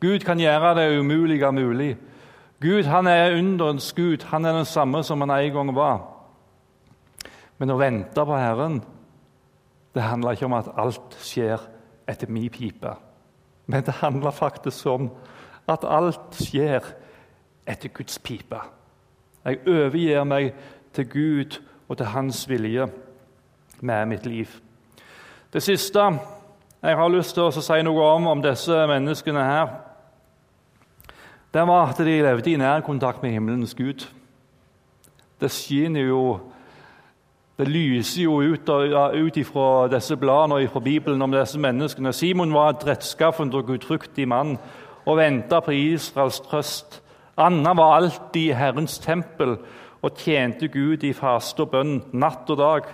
Gud 0.00 0.20
kan 0.20 0.38
gjøre 0.38 0.74
det 0.76 0.98
umulige 0.98 1.52
mulig. 1.52 1.96
Gud 2.60 2.84
han 2.84 3.06
er 3.06 3.38
underens 3.38 3.92
Gud. 3.92 4.24
Han 4.24 4.44
er 4.44 4.52
den 4.52 4.64
samme 4.64 5.02
som 5.02 5.20
han 5.20 5.30
en 5.30 5.52
gang 5.52 5.74
var. 5.74 6.13
Men 7.64 7.72
å 7.72 7.80
vente 7.80 8.20
på 8.28 8.36
Herren 8.36 8.74
det 9.96 10.02
handler 10.04 10.34
ikke 10.36 10.48
om 10.50 10.56
at 10.58 10.66
alt 10.76 11.14
skjer 11.24 11.62
etter 12.12 12.28
min 12.28 12.50
pipe. 12.52 12.90
Men 13.72 13.86
det 13.86 14.02
handler 14.02 14.36
faktisk 14.36 14.90
om 14.92 15.06
at 15.72 15.86
alt 15.88 16.36
skjer 16.36 16.84
etter 17.64 17.88
Guds 17.88 18.18
pipe. 18.20 18.60
Jeg 19.48 19.62
overgir 19.64 20.28
meg 20.28 20.52
til 20.92 21.08
Gud 21.08 21.56
og 21.88 21.96
til 21.96 22.12
hans 22.12 22.44
vilje 22.50 22.90
med 23.80 24.12
mitt 24.12 24.28
liv. 24.28 24.60
Det 25.48 25.64
siste 25.64 26.04
jeg 26.84 27.00
har 27.00 27.16
lyst 27.16 27.32
til 27.38 27.48
å 27.48 27.64
si 27.64 27.80
noe 27.80 28.08
om 28.12 28.28
om 28.28 28.44
disse 28.44 28.84
menneskene 28.92 29.50
her, 29.54 29.76
det 31.54 31.64
var 31.64 31.94
at 31.94 32.04
de 32.04 32.20
levde 32.20 32.52
i 32.52 32.60
nærkontakt 32.60 33.24
med 33.24 33.38
himmelens 33.38 33.72
Gud. 33.72 34.04
Det 35.40 35.48
skinner 35.48 36.12
jo 36.12 36.26
Det 37.58 37.68
lyser 37.68 38.22
jo 38.22 38.40
ut, 38.42 38.68
ut 39.14 39.46
fra 39.46 39.88
disse 39.88 40.16
bladene 40.16 40.54
og 40.54 40.70
fra 40.72 40.80
Bibelen 40.80 41.22
om 41.22 41.32
disse 41.32 41.58
menneskene. 41.58 42.12
Simon 42.12 42.54
var 42.54 42.72
et 42.72 42.86
rettskaffen 42.86 43.54
og 43.54 43.68
gudfryktig 43.68 44.26
mann 44.28 44.56
og 45.06 45.16
venta 45.16 45.60
på 45.60 45.70
Israels 45.70 46.40
trøst. 46.40 47.02
Anna 47.36 47.74
var 47.74 47.94
alltid 47.96 48.40
i 48.40 48.56
Herrens 48.58 48.98
tempel 48.98 49.56
og 50.02 50.16
tjente 50.18 50.68
Gud 50.68 51.06
i 51.06 51.12
faste 51.12 51.62
og 51.62 51.70
bønn 51.70 52.00
natt 52.12 52.50
og 52.50 52.58
dag. 52.58 52.90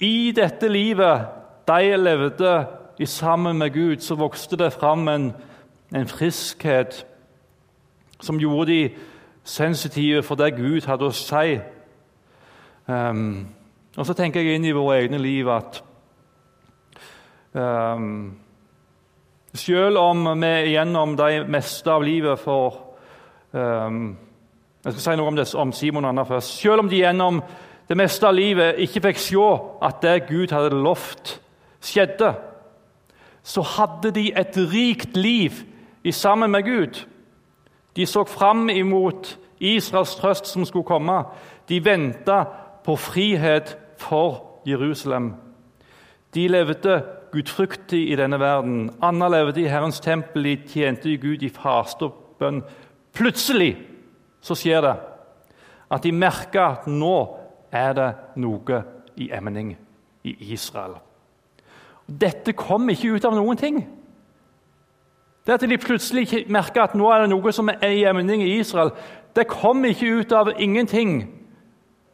I 0.00 0.32
dette 0.34 0.68
livet 0.68 1.28
de 1.68 1.96
levde 1.96 2.66
i 2.98 3.06
sammen 3.06 3.58
med 3.58 3.70
Gud, 3.70 4.02
så 4.02 4.14
vokste 4.14 4.56
det 4.56 4.72
fram 4.72 5.08
en, 5.08 5.32
en 5.94 6.08
friskhet 6.08 7.06
som 8.20 8.38
gjorde 8.40 8.72
de 8.72 8.90
sensitive 9.44 10.22
for 10.22 10.34
det 10.34 10.56
Gud 10.56 10.86
hadde 10.86 11.06
å 11.06 11.14
si. 11.14 11.60
Um, 12.86 13.48
og 13.96 14.06
så 14.06 14.14
tenker 14.14 14.44
jeg 14.44 14.58
inn 14.58 14.66
i 14.68 14.74
våre 14.76 15.00
egne 15.00 15.18
liv 15.18 15.48
at 15.50 15.80
um, 17.56 18.36
selv 19.56 19.98
om 19.98 20.28
vi 20.38 20.52
gjennom 20.70 21.16
det 21.18 21.48
meste 21.50 21.90
av 21.90 22.04
livet 22.06 22.38
får 22.38 22.76
um, 23.52 24.04
Jeg 24.84 24.92
skal 24.92 25.02
si 25.02 25.14
noe 25.18 25.32
om, 25.32 25.38
det, 25.38 25.46
om 25.58 25.72
Simon 25.74 26.04
og 26.04 26.12
Anna 26.12 26.22
først. 26.28 26.60
Selv 26.60 26.84
om 26.84 26.90
de 26.90 27.00
gjennom 27.00 27.40
det 27.88 27.96
meste 27.98 28.28
av 28.28 28.36
livet 28.36 28.78
ikke 28.84 29.02
fikk 29.08 29.18
se 29.18 29.48
at 29.82 29.98
det 30.04 30.28
Gud 30.28 30.54
hadde 30.54 30.78
lovt, 30.78 31.40
skjedde, 31.82 32.36
så 33.42 33.64
hadde 33.66 34.12
de 34.14 34.28
et 34.30 34.54
rikt 34.54 35.18
liv 35.18 35.58
i 36.06 36.12
sammen 36.14 36.50
med 36.54 36.62
Gud. 36.62 37.02
De 37.96 38.06
så 38.06 38.22
fram 38.30 38.68
imot 38.70 39.38
Israels 39.58 40.14
trøst 40.20 40.46
som 40.46 40.64
skulle 40.64 40.86
komme. 40.86 41.24
De 41.68 41.84
venta 41.84 42.44
på 42.86 42.96
frihet 42.96 43.76
for 43.98 44.60
Jerusalem. 44.66 45.34
De 46.34 46.48
levde 46.48 47.02
gudfryktig 47.32 48.10
i 48.12 48.16
denne 48.16 48.38
verden. 48.40 48.90
Anna 49.02 49.28
levde 49.28 49.60
i 49.60 49.66
Herrens 49.66 50.00
tempel, 50.00 50.44
de 50.44 50.56
tjente 50.68 51.16
Gud 51.16 51.42
i 51.42 51.50
faste 51.50 52.06
og 52.06 52.36
bønn. 52.38 52.62
Plutselig 53.16 53.74
så 54.40 54.54
skjer 54.54 54.84
det 54.86 54.94
at 55.90 56.02
de 56.02 56.12
merker 56.12 56.62
at 56.62 56.86
nå 56.86 57.16
er 57.74 57.92
det 57.96 58.08
noe 58.42 58.82
i 59.16 59.30
emning 59.34 59.74
i 60.26 60.36
Israel. 60.52 60.96
Dette 62.06 62.54
kom 62.54 62.86
ikke 62.90 63.16
ut 63.16 63.24
av 63.26 63.34
noen 63.34 63.58
ting. 63.58 63.80
Det 65.46 65.54
at 65.54 65.66
de 65.66 65.78
plutselig 65.78 66.44
merker 66.50 66.86
at 66.86 66.94
nå 66.98 67.10
er 67.10 67.24
det 67.24 67.30
noe 67.30 67.52
som 67.54 67.70
er 67.70 67.90
i 67.90 68.04
emning 68.06 68.42
i 68.42 68.58
Israel, 68.58 68.92
det 69.36 69.48
kom 69.50 69.84
ikke 69.84 70.20
ut 70.20 70.32
av 70.32 70.52
ingenting. 70.58 71.35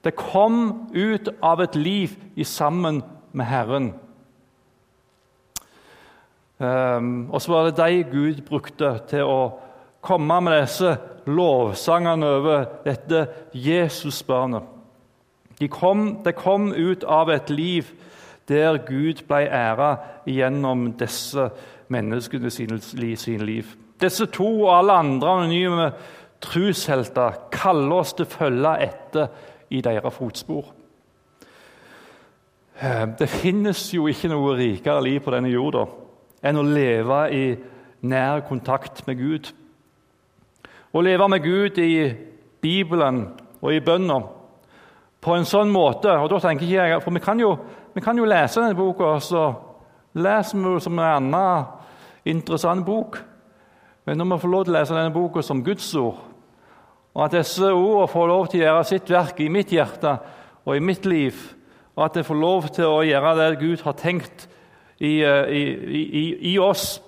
Det 0.03 0.17
kom 0.19 0.89
ut 0.95 1.29
av 1.43 1.63
et 1.63 1.77
liv 1.79 2.17
i 2.35 2.45
sammen 2.45 3.03
med 3.33 3.47
Herren. 3.47 3.93
Um, 6.59 7.31
og 7.31 7.43
så 7.43 7.53
var 7.53 7.69
det 7.69 7.79
de 7.79 8.03
Gud 8.11 8.43
brukte 8.47 8.97
til 9.11 9.27
å 9.27 9.41
komme 10.03 10.41
med 10.43 10.61
disse 10.61 10.97
lovsangene 11.27 12.29
over 12.39 12.65
dette 12.85 13.27
Jesusbarnet. 13.55 14.67
De 15.59 15.69
kom, 15.71 16.23
det 16.25 16.35
kom 16.39 16.73
ut 16.75 17.05
av 17.05 17.31
et 17.31 17.51
liv 17.51 17.91
der 18.51 18.81
Gud 18.87 19.23
ble 19.29 19.45
æra 19.47 19.93
gjennom 20.27 20.89
disse 20.99 21.49
menneskene 21.93 22.51
sine, 22.51 22.81
sine 22.81 23.47
liv. 23.47 23.77
Disse 24.03 24.27
to 24.35 24.49
og 24.65 24.73
alle 24.81 24.99
andre 25.05 25.37
anonyme 25.37 25.89
trushelter 26.43 27.39
kaller 27.55 28.03
oss 28.03 28.17
til 28.19 28.27
å 28.27 28.33
følge 28.33 28.75
etter 28.89 29.31
i 29.73 29.81
deres 29.81 30.15
fotspor. 30.15 30.69
Eh, 32.83 33.07
det 33.19 33.29
finnes 33.31 33.81
jo 33.95 34.07
ikke 34.11 34.31
noe 34.33 34.57
rikere 34.59 35.03
liv 35.05 35.21
på 35.25 35.33
denne 35.35 35.53
jorda 35.53 35.87
enn 36.43 36.59
å 36.59 36.67
leve 36.67 37.19
i 37.31 37.45
nær 38.11 38.43
kontakt 38.49 39.05
med 39.07 39.21
Gud. 39.21 39.51
Å 40.93 41.01
leve 41.01 41.29
med 41.31 41.45
Gud 41.45 41.79
i 41.79 42.11
Bibelen 42.63 43.23
og 43.63 43.71
i 43.73 43.83
bønna 43.85 44.19
på 45.23 45.37
en 45.37 45.47
sånn 45.47 45.71
måte 45.71 46.11
og 46.19 46.29
da 46.33 46.41
tenker 46.43 46.67
ikke 46.67 46.89
jeg, 46.89 47.03
For 47.05 47.15
vi 47.15 47.23
kan 47.23 47.41
jo, 47.41 47.53
vi 47.95 48.03
kan 48.03 48.19
jo 48.19 48.27
lese 48.27 48.61
denne 48.61 48.75
boka, 48.79 49.15
så 49.23 49.53
leser 50.19 50.59
vi 50.59 50.81
som 50.83 50.99
en 50.99 51.07
annen 51.07 51.65
interessant 52.25 52.85
bok. 52.85 53.21
Men 54.05 54.19
når 54.19 54.33
vi 54.33 54.43
får 54.43 54.51
lov 54.51 54.65
til 54.65 54.75
å 54.75 54.79
lese 54.81 54.99
denne 54.99 55.15
boka 55.15 55.43
som 55.47 55.63
Guds 55.63 55.95
ord, 55.95 56.19
og 57.15 57.25
at 57.25 57.35
disse 57.37 57.73
ordene 57.73 58.09
får 58.09 58.29
lov 58.31 58.47
til 58.49 58.63
å 58.63 58.65
gjøre 58.67 58.85
sitt 58.89 59.11
verk 59.13 59.41
i 59.41 59.51
mitt 59.53 59.73
hjerte 59.75 60.17
og 60.65 60.77
i 60.77 60.85
mitt 60.85 61.07
liv, 61.07 61.37
og 61.97 62.05
at 62.07 62.17
jeg 62.17 62.29
får 62.29 62.41
lov 62.41 62.69
til 62.73 62.89
å 62.89 63.03
gjøre 63.05 63.33
det 63.39 63.49
Gud 63.61 63.83
har 63.85 63.97
tenkt 64.01 64.47
i, 64.99 65.21
eh, 65.21 65.51
i, 65.51 65.63
i, 65.93 66.25
i 66.53 66.59
oss, 66.59 67.03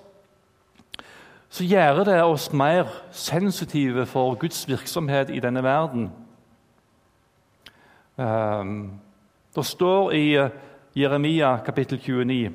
så 1.49 1.65
gjør 1.65 2.03
det 2.09 2.19
oss 2.25 2.49
mer 2.53 2.91
sensitive 3.15 4.07
for 4.11 4.35
Guds 4.35 4.65
virksomhet 4.69 5.31
i 5.31 5.41
denne 5.41 5.63
verden. 5.63 6.11
Um, 8.17 9.01
det 9.55 9.65
står 9.67 10.13
i 10.19 10.27
eh, 10.39 10.53
Jeremia 10.95 11.57
kapittel 11.67 11.99
29 11.99 12.53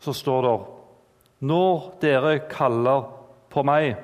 så 0.00 0.12
står 0.12 0.42
det 0.42 0.58
Når 1.40 1.88
dere 2.00 2.38
kaller 2.50 3.04
på 3.50 3.64
meg 3.64 3.96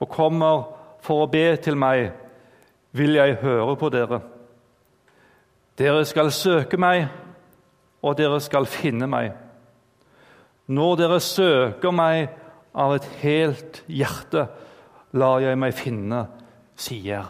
og 0.00 0.10
kommer 0.10 0.64
for 1.04 1.24
å 1.24 1.30
be 1.30 1.46
til 1.62 1.76
meg, 1.78 2.10
vil 2.94 3.16
jeg 3.18 3.38
høre 3.42 3.74
på 3.78 3.90
dere. 3.92 4.20
Dere 5.78 6.04
skal 6.06 6.30
søke 6.34 6.78
meg, 6.78 7.08
og 8.04 8.16
dere 8.18 8.38
skal 8.42 8.68
finne 8.70 9.08
meg. 9.10 9.32
Når 10.70 11.00
dere 11.00 11.20
søker 11.20 11.92
meg 11.94 12.28
av 12.74 12.94
et 12.96 13.08
helt 13.22 13.82
hjerte, 13.90 14.46
lar 15.14 15.42
jeg 15.42 15.58
meg 15.60 15.74
finne, 15.76 16.24
sier 16.78 17.28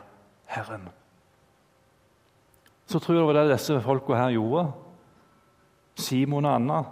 Herren. 0.48 0.86
Så 2.88 3.00
tror 3.00 3.16
jeg 3.16 3.22
det 3.22 3.28
var 3.30 3.38
det 3.40 3.56
disse 3.56 3.80
folka 3.84 4.18
her 4.18 4.36
gjorde. 4.36 4.68
Simon 5.98 6.46
og 6.46 6.54
Anna. 6.58 6.82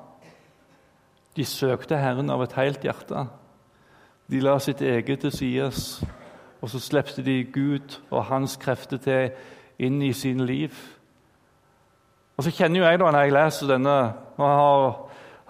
De 1.37 1.45
søkte 1.49 2.01
Herren 2.01 2.33
av 2.33 2.43
et 2.45 2.57
helt 2.59 2.85
hjerte. 2.85 3.27
De 4.31 4.41
la 4.41 4.59
sitt 4.59 4.81
eget 4.81 5.21
til 5.21 5.33
sides, 5.33 6.05
og 6.63 6.71
så 6.71 6.79
slepte 6.81 7.23
de 7.23 7.45
Gud 7.45 7.99
og 8.11 8.25
hans 8.25 8.57
krefter 8.57 9.01
til 9.03 9.31
inn 9.83 10.03
i 10.03 10.13
sine 10.13 10.47
liv. 10.47 10.71
Og 12.37 12.47
så 12.47 12.53
kjenner 12.55 12.81
jo 12.81 12.87
jeg 12.87 13.01
da, 13.01 13.11
når 13.11 13.27
jeg 13.27 13.35
leser 13.37 13.73
denne 13.75 13.97
og 14.39 14.47
har, 14.47 14.87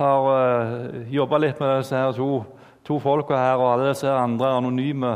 har 0.00 0.26
uh, 0.26 0.34
eh, 0.34 1.12
jobba 1.14 1.38
litt 1.38 1.60
med 1.60 1.78
disse 1.78 1.96
her 1.96 2.12
to, 2.16 2.42
to 2.84 2.98
folka 3.00 3.38
her 3.38 3.60
og 3.60 3.74
alle 3.74 3.92
disse 3.92 4.10
andre 4.10 4.56
anonyme 4.56 5.14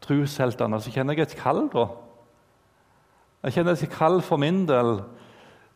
trosheltene, 0.00 0.80
så 0.80 0.92
kjenner 0.92 1.14
jeg 1.14 1.28
et 1.28 1.36
kall. 1.38 1.66
da. 1.72 1.86
Jeg 3.44 3.56
kjenner 3.56 3.76
et 3.76 3.92
kall 3.92 4.20
for 4.24 4.40
min 4.40 4.64
del 4.68 4.98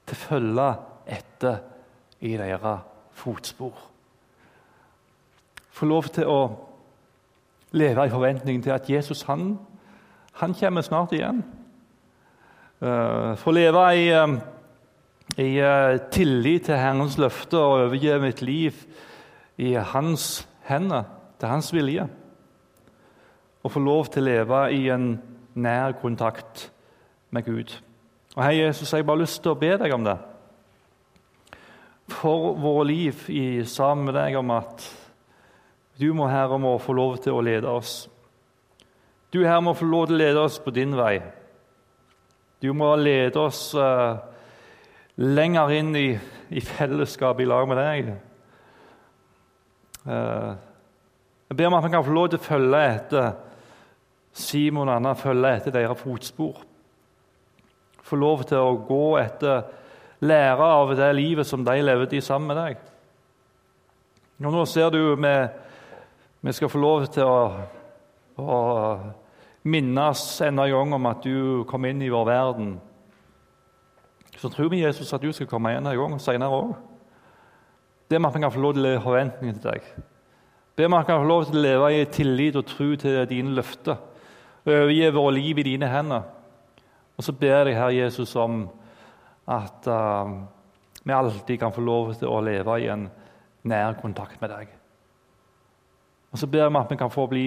til 0.05 0.17
å 0.17 0.23
følge 0.25 0.69
etter 1.15 1.61
i 2.25 2.35
deres 2.41 2.85
fotspor. 3.15 3.75
Få 5.75 5.89
lov 5.89 6.09
til 6.15 6.29
å 6.31 6.39
leve 7.75 8.07
i 8.07 8.13
forventningen 8.13 8.63
til 8.63 8.75
at 8.75 8.91
Jesus 8.91 9.23
han, 9.29 9.59
han 10.41 10.55
kommer 10.55 10.83
snart 10.83 11.13
igjen. 11.15 11.45
Uh, 12.81 13.35
få 13.39 13.55
leve 13.55 13.85
i, 13.97 14.09
uh, 14.13 14.35
i 15.39 15.51
uh, 15.63 16.01
tillit 16.13 16.67
til 16.69 16.79
Herrens 16.79 17.19
løfter 17.19 17.59
og 17.59 17.87
overgi 17.87 18.19
mitt 18.23 18.43
liv 18.43 18.73
i 19.59 19.75
Hans 19.79 20.49
hender, 20.69 21.05
til 21.41 21.49
Hans 21.49 21.73
vilje. 21.73 22.09
Og 23.63 23.73
få 23.73 23.81
lov 23.81 24.11
til 24.13 24.27
å 24.27 24.29
leve 24.29 24.61
i 24.75 24.89
en 24.93 25.15
nær 25.55 25.95
kontakt 26.03 26.69
med 27.31 27.47
Gud. 27.47 27.79
Og 28.35 28.43
Hei, 28.45 28.59
Jesus, 28.59 28.93
jeg 28.93 29.05
har 29.05 29.09
bare 29.09 29.23
lyst 29.23 29.41
til 29.43 29.55
å 29.55 29.59
be 29.59 29.71
deg 29.79 29.95
om 29.95 30.05
det. 30.05 30.19
For 32.11 32.53
våre 32.61 32.89
liv 32.91 33.25
i, 33.33 33.47
sammen 33.65 34.11
med 34.11 34.19
deg 34.19 34.37
om 34.37 34.51
at 34.53 34.85
du 36.01 36.11
må, 36.13 36.27
Herre, 36.27 36.59
må 36.59 36.75
få 36.83 36.95
lov 36.97 37.19
til 37.23 37.37
å 37.37 37.43
lede 37.45 37.71
oss. 37.71 38.05
Du, 39.31 39.41
Herre, 39.45 39.63
må 39.63 39.75
få 39.79 39.87
lov 39.87 40.09
til 40.09 40.17
å 40.17 40.23
lede 40.25 40.43
oss 40.43 40.59
på 40.63 40.75
din 40.75 40.95
vei. 40.99 41.19
Du 42.63 42.73
må 42.75 42.89
lede 42.99 43.39
oss 43.39 43.69
uh, 43.79 44.17
lenger 45.21 45.75
inn 45.79 45.95
i, 45.99 46.09
i 46.51 46.63
fellesskapet 46.65 47.45
i 47.45 47.49
lag 47.49 47.67
med 47.71 47.81
deg. 47.81 48.13
Uh, 50.05 50.55
jeg 51.51 51.59
ber 51.59 51.71
om 51.71 51.79
at 51.79 51.87
vi 51.87 51.93
kan 51.95 52.07
få 52.07 52.15
lov 52.15 52.31
til 52.33 52.41
å 52.41 52.47
følge 52.49 52.85
etter 52.91 53.33
Simon 54.35 54.89
og 54.89 54.97
Anna, 54.97 55.15
følge 55.15 55.53
etter 55.61 55.75
deres 55.77 56.01
fotspor. 56.01 56.63
Få 58.05 58.19
lov 58.19 58.43
til 58.49 58.59
å 58.59 58.79
gå 58.89 59.05
etter, 59.21 59.63
lære 60.25 60.71
av 60.79 60.95
det 60.99 61.11
livet 61.15 61.47
som 61.47 61.63
de 61.67 61.77
levde 61.85 62.17
i 62.17 62.25
sammen 62.25 62.51
med 62.51 62.59
deg. 62.59 62.81
Og 64.43 64.51
nå 64.51 64.65
ser 64.67 64.91
du 64.91 65.15
med 65.21 65.61
vi 66.45 66.53
skal 66.53 66.69
få 66.69 66.79
lov 66.79 67.07
til 67.09 67.25
å, 67.25 67.37
å 68.37 68.57
minnes 69.65 70.25
en 70.45 70.61
gang 70.61 70.91
om 70.93 71.07
at 71.09 71.23
du 71.25 71.63
kom 71.71 71.87
inn 71.89 72.03
i 72.05 72.11
vår 72.13 72.27
verden. 72.29 72.75
så 74.37 74.51
tror 74.53 74.69
vi 74.69 74.83
Jesus 74.83 75.13
at 75.15 75.23
du 75.23 75.33
skal 75.33 75.49
komme 75.49 75.73
igjen 75.73 75.87
en 75.87 75.97
gang 75.97 76.19
senere 76.21 76.53
òg. 76.53 76.75
Be 78.09 78.21
om 78.21 78.29
at 78.29 78.35
vi 78.35 78.43
kan 78.45 78.53
få 78.53 78.61
lov 78.61 78.75
til 78.75 78.85
å 78.85 78.89
leve 78.91 79.01
forventninger 79.07 79.57
til 79.57 79.71
deg. 79.71 79.89
Be 80.77 80.85
om 80.85 80.99
at 80.99 81.07
vi 81.07 81.13
kan 81.13 81.25
få 81.25 81.31
lov 81.31 81.47
til 81.49 81.57
å 81.57 81.65
leve 81.65 81.91
i 81.95 82.05
tillit 82.13 82.61
og 82.61 82.69
tro 82.69 82.91
til 83.01 83.19
dine 83.31 83.57
løfter. 83.57 83.97
Overgi 84.69 85.11
våre 85.17 85.35
liv 85.39 85.59
i 85.59 85.69
dine 85.71 85.89
hender. 85.89 86.29
Og 87.17 87.25
så 87.25 87.33
ber 87.33 87.71
jeg 87.71 87.79
Herre 87.79 87.97
Jesus, 87.97 88.37
om 88.37 88.67
at 89.49 89.89
uh, 89.89 90.29
vi 91.05 91.13
alltid 91.13 91.59
kan 91.59 91.73
få 91.73 91.81
lov 91.81 92.17
til 92.19 92.29
å 92.29 92.45
leve 92.45 92.81
i 92.83 92.91
en 92.93 93.09
nær 93.65 93.97
kontakt 94.03 94.43
med 94.45 94.53
deg. 94.53 94.84
Og 96.35 96.39
så 96.39 96.49
ber 96.51 96.67
vi 96.67 96.81
at 96.81 96.91
vi 96.91 96.99
kan 96.99 97.11
få 97.11 97.29
bli 97.31 97.45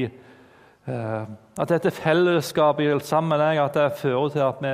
uh, 0.87 1.25
At 1.59 1.69
dette 1.69 1.91
fellesskapet 1.91 3.03
sammen 3.03 3.33
med 3.35 3.43
deg 3.43 3.59
at 3.59 3.75
det 3.75 3.99
fører 3.99 4.29
til 4.31 4.45
at 4.45 4.61
vi, 4.63 4.73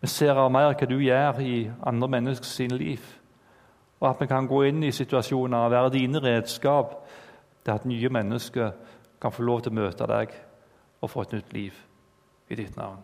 vi 0.00 0.10
ser 0.12 0.38
mer 0.48 0.70
hva 0.70 0.86
du 0.86 1.00
gjør 1.02 1.40
i 1.42 1.70
andre 1.82 2.08
menneskers 2.08 2.58
liv. 2.70 3.00
Og 4.00 4.10
at 4.10 4.20
vi 4.20 4.28
kan 4.30 4.46
gå 4.46 4.62
inn 4.68 4.84
i 4.84 4.92
situasjoner 4.94 5.66
og 5.66 5.72
være 5.72 5.94
dine 5.96 6.22
redskap 6.22 6.94
til 7.64 7.72
at 7.72 7.88
nye 7.88 8.08
mennesker 8.08 8.70
kan 9.20 9.32
få 9.32 9.42
lov 9.42 9.64
til 9.64 9.72
å 9.72 9.80
møte 9.80 10.06
deg 10.06 10.36
og 11.00 11.10
få 11.10 11.24
et 11.24 11.32
nytt 11.32 11.52
liv 11.52 11.82
i 12.48 12.54
ditt 12.54 12.76
navn. 12.76 13.02